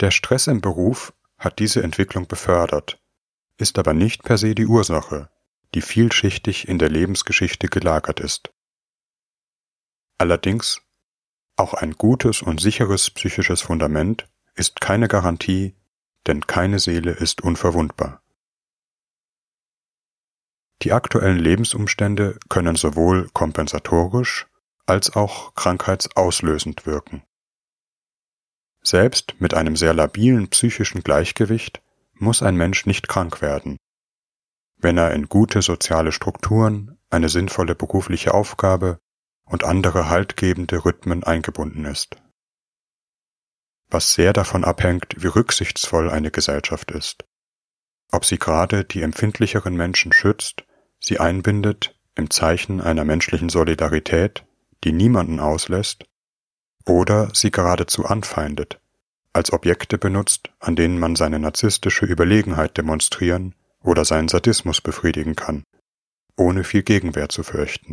Der 0.00 0.10
Stress 0.10 0.46
im 0.46 0.60
Beruf 0.60 1.12
hat 1.38 1.58
diese 1.58 1.82
Entwicklung 1.82 2.26
befördert, 2.26 3.00
ist 3.56 3.78
aber 3.78 3.94
nicht 3.94 4.22
per 4.22 4.38
se 4.38 4.54
die 4.54 4.66
Ursache, 4.66 5.30
die 5.74 5.82
vielschichtig 5.82 6.68
in 6.68 6.78
der 6.78 6.88
Lebensgeschichte 6.88 7.68
gelagert 7.68 8.20
ist. 8.20 8.52
Allerdings, 10.18 10.80
auch 11.56 11.74
ein 11.74 11.92
gutes 11.92 12.42
und 12.42 12.60
sicheres 12.60 13.10
psychisches 13.10 13.62
Fundament 13.62 14.28
ist 14.54 14.80
keine 14.80 15.08
Garantie, 15.08 15.74
denn 16.26 16.46
keine 16.46 16.78
Seele 16.78 17.12
ist 17.12 17.40
unverwundbar. 17.40 18.22
Die 20.82 20.92
aktuellen 20.92 21.38
Lebensumstände 21.38 22.38
können 22.48 22.76
sowohl 22.76 23.28
kompensatorisch 23.30 24.46
als 24.86 25.14
auch 25.14 25.54
krankheitsauslösend 25.54 26.86
wirken. 26.86 27.22
Selbst 28.88 29.34
mit 29.38 29.52
einem 29.52 29.76
sehr 29.76 29.92
labilen 29.92 30.48
psychischen 30.48 31.02
Gleichgewicht 31.02 31.82
muss 32.14 32.42
ein 32.42 32.56
Mensch 32.56 32.86
nicht 32.86 33.06
krank 33.06 33.42
werden, 33.42 33.76
wenn 34.78 34.96
er 34.96 35.12
in 35.12 35.28
gute 35.28 35.60
soziale 35.60 36.10
Strukturen, 36.10 36.96
eine 37.10 37.28
sinnvolle 37.28 37.74
berufliche 37.74 38.32
Aufgabe 38.32 38.98
und 39.44 39.62
andere 39.62 40.08
haltgebende 40.08 40.86
Rhythmen 40.86 41.22
eingebunden 41.22 41.84
ist. 41.84 42.16
Was 43.90 44.14
sehr 44.14 44.32
davon 44.32 44.64
abhängt, 44.64 45.16
wie 45.18 45.26
rücksichtsvoll 45.26 46.08
eine 46.08 46.30
Gesellschaft 46.30 46.90
ist, 46.90 47.26
ob 48.10 48.24
sie 48.24 48.38
gerade 48.38 48.86
die 48.86 49.02
empfindlicheren 49.02 49.76
Menschen 49.76 50.14
schützt 50.14 50.64
sie 50.98 51.20
einbindet 51.20 51.94
im 52.14 52.30
Zeichen 52.30 52.80
einer 52.80 53.04
menschlichen 53.04 53.50
Solidarität, 53.50 54.46
die 54.84 54.92
niemanden 54.92 55.40
auslässt, 55.40 56.07
oder 56.88 57.30
sie 57.34 57.50
geradezu 57.50 58.06
anfeindet, 58.06 58.80
als 59.32 59.52
Objekte 59.52 59.98
benutzt, 59.98 60.50
an 60.58 60.74
denen 60.74 60.98
man 60.98 61.16
seine 61.16 61.38
narzisstische 61.38 62.06
Überlegenheit 62.06 62.76
demonstrieren 62.76 63.54
oder 63.82 64.04
seinen 64.04 64.28
Sadismus 64.28 64.80
befriedigen 64.80 65.36
kann, 65.36 65.64
ohne 66.36 66.64
viel 66.64 66.82
Gegenwehr 66.82 67.28
zu 67.28 67.42
fürchten. 67.42 67.92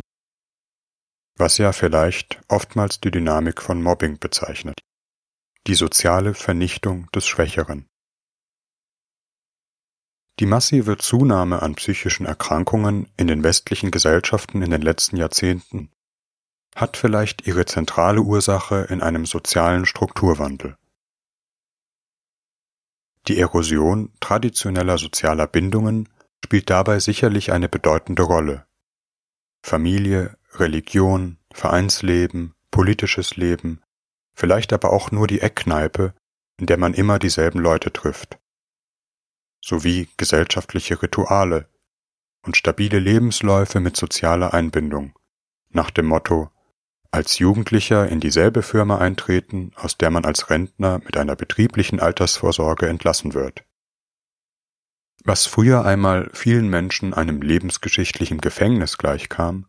Was 1.36 1.58
ja 1.58 1.72
vielleicht 1.72 2.40
oftmals 2.48 3.00
die 3.00 3.10
Dynamik 3.10 3.60
von 3.60 3.82
Mobbing 3.82 4.18
bezeichnet. 4.18 4.80
Die 5.66 5.74
soziale 5.74 6.32
Vernichtung 6.32 7.10
des 7.14 7.26
Schwächeren. 7.26 7.86
Die 10.38 10.46
massive 10.46 10.96
Zunahme 10.96 11.60
an 11.60 11.74
psychischen 11.74 12.24
Erkrankungen 12.24 13.08
in 13.16 13.26
den 13.26 13.42
westlichen 13.42 13.90
Gesellschaften 13.90 14.62
in 14.62 14.70
den 14.70 14.82
letzten 14.82 15.16
Jahrzehnten 15.16 15.90
hat 16.76 16.96
vielleicht 16.96 17.46
ihre 17.46 17.64
zentrale 17.64 18.20
Ursache 18.20 18.86
in 18.90 19.02
einem 19.02 19.26
sozialen 19.26 19.86
Strukturwandel. 19.86 20.76
Die 23.26 23.38
Erosion 23.40 24.12
traditioneller 24.20 24.98
sozialer 24.98 25.48
Bindungen 25.48 26.08
spielt 26.44 26.70
dabei 26.70 27.00
sicherlich 27.00 27.50
eine 27.50 27.68
bedeutende 27.68 28.22
Rolle. 28.22 28.66
Familie, 29.64 30.36
Religion, 30.52 31.38
Vereinsleben, 31.52 32.54
politisches 32.70 33.36
Leben, 33.36 33.82
vielleicht 34.34 34.72
aber 34.72 34.92
auch 34.92 35.10
nur 35.10 35.26
die 35.26 35.40
Eckkneipe, 35.40 36.14
in 36.60 36.66
der 36.66 36.76
man 36.76 36.94
immer 36.94 37.18
dieselben 37.18 37.58
Leute 37.58 37.92
trifft 37.92 38.38
sowie 39.66 40.08
gesellschaftliche 40.16 41.02
Rituale 41.02 41.68
und 42.42 42.56
stabile 42.56 43.00
Lebensläufe 43.00 43.80
mit 43.80 43.96
sozialer 43.96 44.54
Einbindung, 44.54 45.18
nach 45.70 45.90
dem 45.90 46.06
Motto 46.06 46.50
als 47.16 47.38
Jugendlicher 47.38 48.06
in 48.08 48.20
dieselbe 48.20 48.62
Firma 48.62 48.98
eintreten, 48.98 49.72
aus 49.76 49.96
der 49.96 50.10
man 50.10 50.26
als 50.26 50.50
Rentner 50.50 50.98
mit 50.98 51.16
einer 51.16 51.34
betrieblichen 51.34 51.98
Altersvorsorge 51.98 52.88
entlassen 52.88 53.32
wird. 53.32 53.64
Was 55.24 55.46
früher 55.46 55.86
einmal 55.86 56.28
vielen 56.34 56.68
Menschen 56.68 57.14
einem 57.14 57.40
lebensgeschichtlichen 57.40 58.38
Gefängnis 58.38 58.98
gleichkam, 58.98 59.66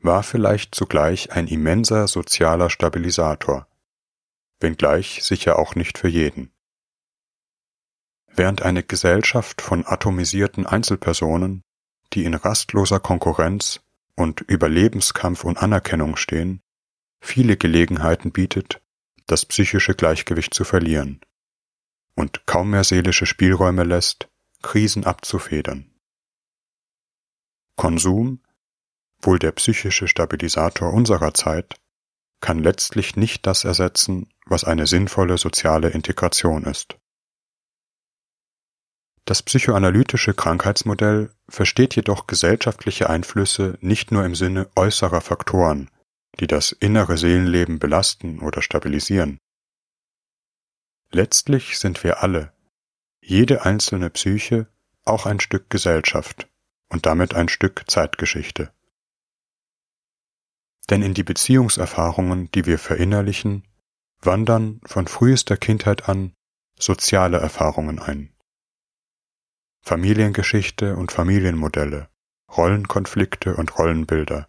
war 0.00 0.24
vielleicht 0.24 0.74
zugleich 0.74 1.30
ein 1.30 1.46
immenser 1.46 2.08
sozialer 2.08 2.68
Stabilisator, 2.68 3.68
wenngleich 4.58 5.22
sicher 5.22 5.60
auch 5.60 5.76
nicht 5.76 5.98
für 5.98 6.08
jeden. 6.08 6.50
Während 8.26 8.62
eine 8.62 8.82
Gesellschaft 8.82 9.62
von 9.62 9.86
atomisierten 9.86 10.66
Einzelpersonen, 10.66 11.62
die 12.12 12.24
in 12.24 12.34
rastloser 12.34 12.98
Konkurrenz 12.98 13.82
und 14.16 14.40
Überlebenskampf 14.40 15.44
und 15.44 15.58
Anerkennung 15.58 16.16
stehen, 16.16 16.60
viele 17.22 17.56
Gelegenheiten 17.56 18.32
bietet, 18.32 18.82
das 19.26 19.46
psychische 19.46 19.94
Gleichgewicht 19.94 20.52
zu 20.52 20.64
verlieren 20.64 21.20
und 22.14 22.46
kaum 22.46 22.70
mehr 22.70 22.84
seelische 22.84 23.24
Spielräume 23.24 23.84
lässt, 23.84 24.28
Krisen 24.60 25.04
abzufedern. 25.04 25.90
Konsum, 27.76 28.42
wohl 29.22 29.38
der 29.38 29.52
psychische 29.52 30.08
Stabilisator 30.08 30.92
unserer 30.92 31.32
Zeit, 31.32 31.76
kann 32.40 32.58
letztlich 32.58 33.16
nicht 33.16 33.46
das 33.46 33.64
ersetzen, 33.64 34.28
was 34.44 34.64
eine 34.64 34.86
sinnvolle 34.86 35.38
soziale 35.38 35.90
Integration 35.90 36.64
ist. 36.64 36.98
Das 39.24 39.42
psychoanalytische 39.42 40.34
Krankheitsmodell 40.34 41.30
versteht 41.48 41.94
jedoch 41.94 42.26
gesellschaftliche 42.26 43.08
Einflüsse 43.08 43.78
nicht 43.80 44.10
nur 44.10 44.24
im 44.24 44.34
Sinne 44.34 44.68
äußerer 44.74 45.20
Faktoren, 45.20 45.88
die 46.40 46.46
das 46.46 46.72
innere 46.72 47.18
Seelenleben 47.18 47.78
belasten 47.78 48.40
oder 48.40 48.62
stabilisieren. 48.62 49.38
Letztlich 51.10 51.78
sind 51.78 52.02
wir 52.04 52.22
alle, 52.22 52.52
jede 53.20 53.64
einzelne 53.64 54.10
Psyche, 54.10 54.66
auch 55.04 55.26
ein 55.26 55.40
Stück 55.40 55.68
Gesellschaft 55.70 56.48
und 56.88 57.06
damit 57.06 57.34
ein 57.34 57.48
Stück 57.48 57.84
Zeitgeschichte. 57.86 58.72
Denn 60.90 61.02
in 61.02 61.14
die 61.14 61.22
Beziehungserfahrungen, 61.22 62.50
die 62.52 62.66
wir 62.66 62.78
verinnerlichen, 62.78 63.64
wandern 64.20 64.80
von 64.84 65.06
frühester 65.06 65.56
Kindheit 65.56 66.08
an 66.08 66.34
soziale 66.78 67.38
Erfahrungen 67.38 67.98
ein. 67.98 68.32
Familiengeschichte 69.82 70.96
und 70.96 71.12
Familienmodelle, 71.12 72.08
Rollenkonflikte 72.56 73.56
und 73.56 73.78
Rollenbilder, 73.78 74.48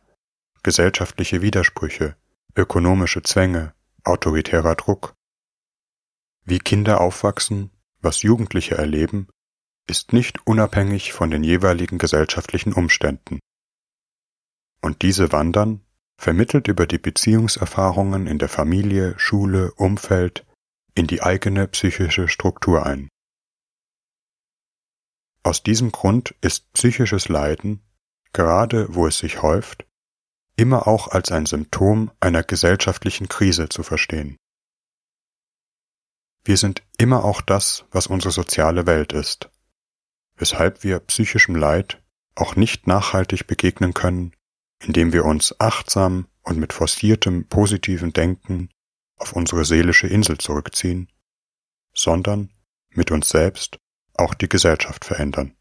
gesellschaftliche 0.63 1.41
Widersprüche, 1.41 2.15
ökonomische 2.55 3.21
Zwänge, 3.21 3.73
autoritärer 4.03 4.75
Druck. 4.75 5.13
Wie 6.45 6.59
Kinder 6.59 7.01
aufwachsen, 7.01 7.71
was 8.01 8.21
Jugendliche 8.21 8.75
erleben, 8.75 9.27
ist 9.87 10.13
nicht 10.13 10.47
unabhängig 10.47 11.13
von 11.13 11.29
den 11.29 11.43
jeweiligen 11.43 11.97
gesellschaftlichen 11.97 12.73
Umständen. 12.73 13.39
Und 14.81 15.01
diese 15.01 15.31
wandern, 15.31 15.81
vermittelt 16.17 16.67
über 16.67 16.87
die 16.87 16.97
Beziehungserfahrungen 16.97 18.27
in 18.27 18.39
der 18.39 18.49
Familie, 18.49 19.15
Schule, 19.17 19.73
Umfeld, 19.73 20.45
in 20.95 21.07
die 21.07 21.21
eigene 21.21 21.67
psychische 21.67 22.27
Struktur 22.27 22.85
ein. 22.85 23.09
Aus 25.43 25.63
diesem 25.63 25.91
Grund 25.91 26.35
ist 26.41 26.71
psychisches 26.73 27.27
Leiden, 27.27 27.81
gerade 28.31 28.93
wo 28.95 29.07
es 29.07 29.17
sich 29.17 29.41
häuft, 29.41 29.85
immer 30.55 30.87
auch 30.87 31.07
als 31.07 31.31
ein 31.31 31.45
Symptom 31.45 32.11
einer 32.19 32.43
gesellschaftlichen 32.43 33.27
Krise 33.27 33.69
zu 33.69 33.83
verstehen. 33.83 34.37
Wir 36.45 36.57
sind 36.57 36.83
immer 36.97 37.23
auch 37.23 37.41
das, 37.41 37.85
was 37.91 38.07
unsere 38.07 38.31
soziale 38.31 38.85
Welt 38.85 39.13
ist, 39.13 39.49
weshalb 40.35 40.83
wir 40.83 40.99
psychischem 40.99 41.55
Leid 41.55 42.01
auch 42.35 42.55
nicht 42.55 42.87
nachhaltig 42.87 43.47
begegnen 43.47 43.93
können, 43.93 44.35
indem 44.79 45.13
wir 45.13 45.25
uns 45.25 45.59
achtsam 45.59 46.27
und 46.41 46.57
mit 46.57 46.73
forciertem 46.73 47.47
positiven 47.47 48.11
Denken 48.11 48.69
auf 49.17 49.33
unsere 49.33 49.63
seelische 49.63 50.07
Insel 50.07 50.37
zurückziehen, 50.37 51.09
sondern 51.93 52.49
mit 52.89 53.11
uns 53.11 53.29
selbst 53.29 53.77
auch 54.15 54.33
die 54.33 54.49
Gesellschaft 54.49 55.05
verändern. 55.05 55.55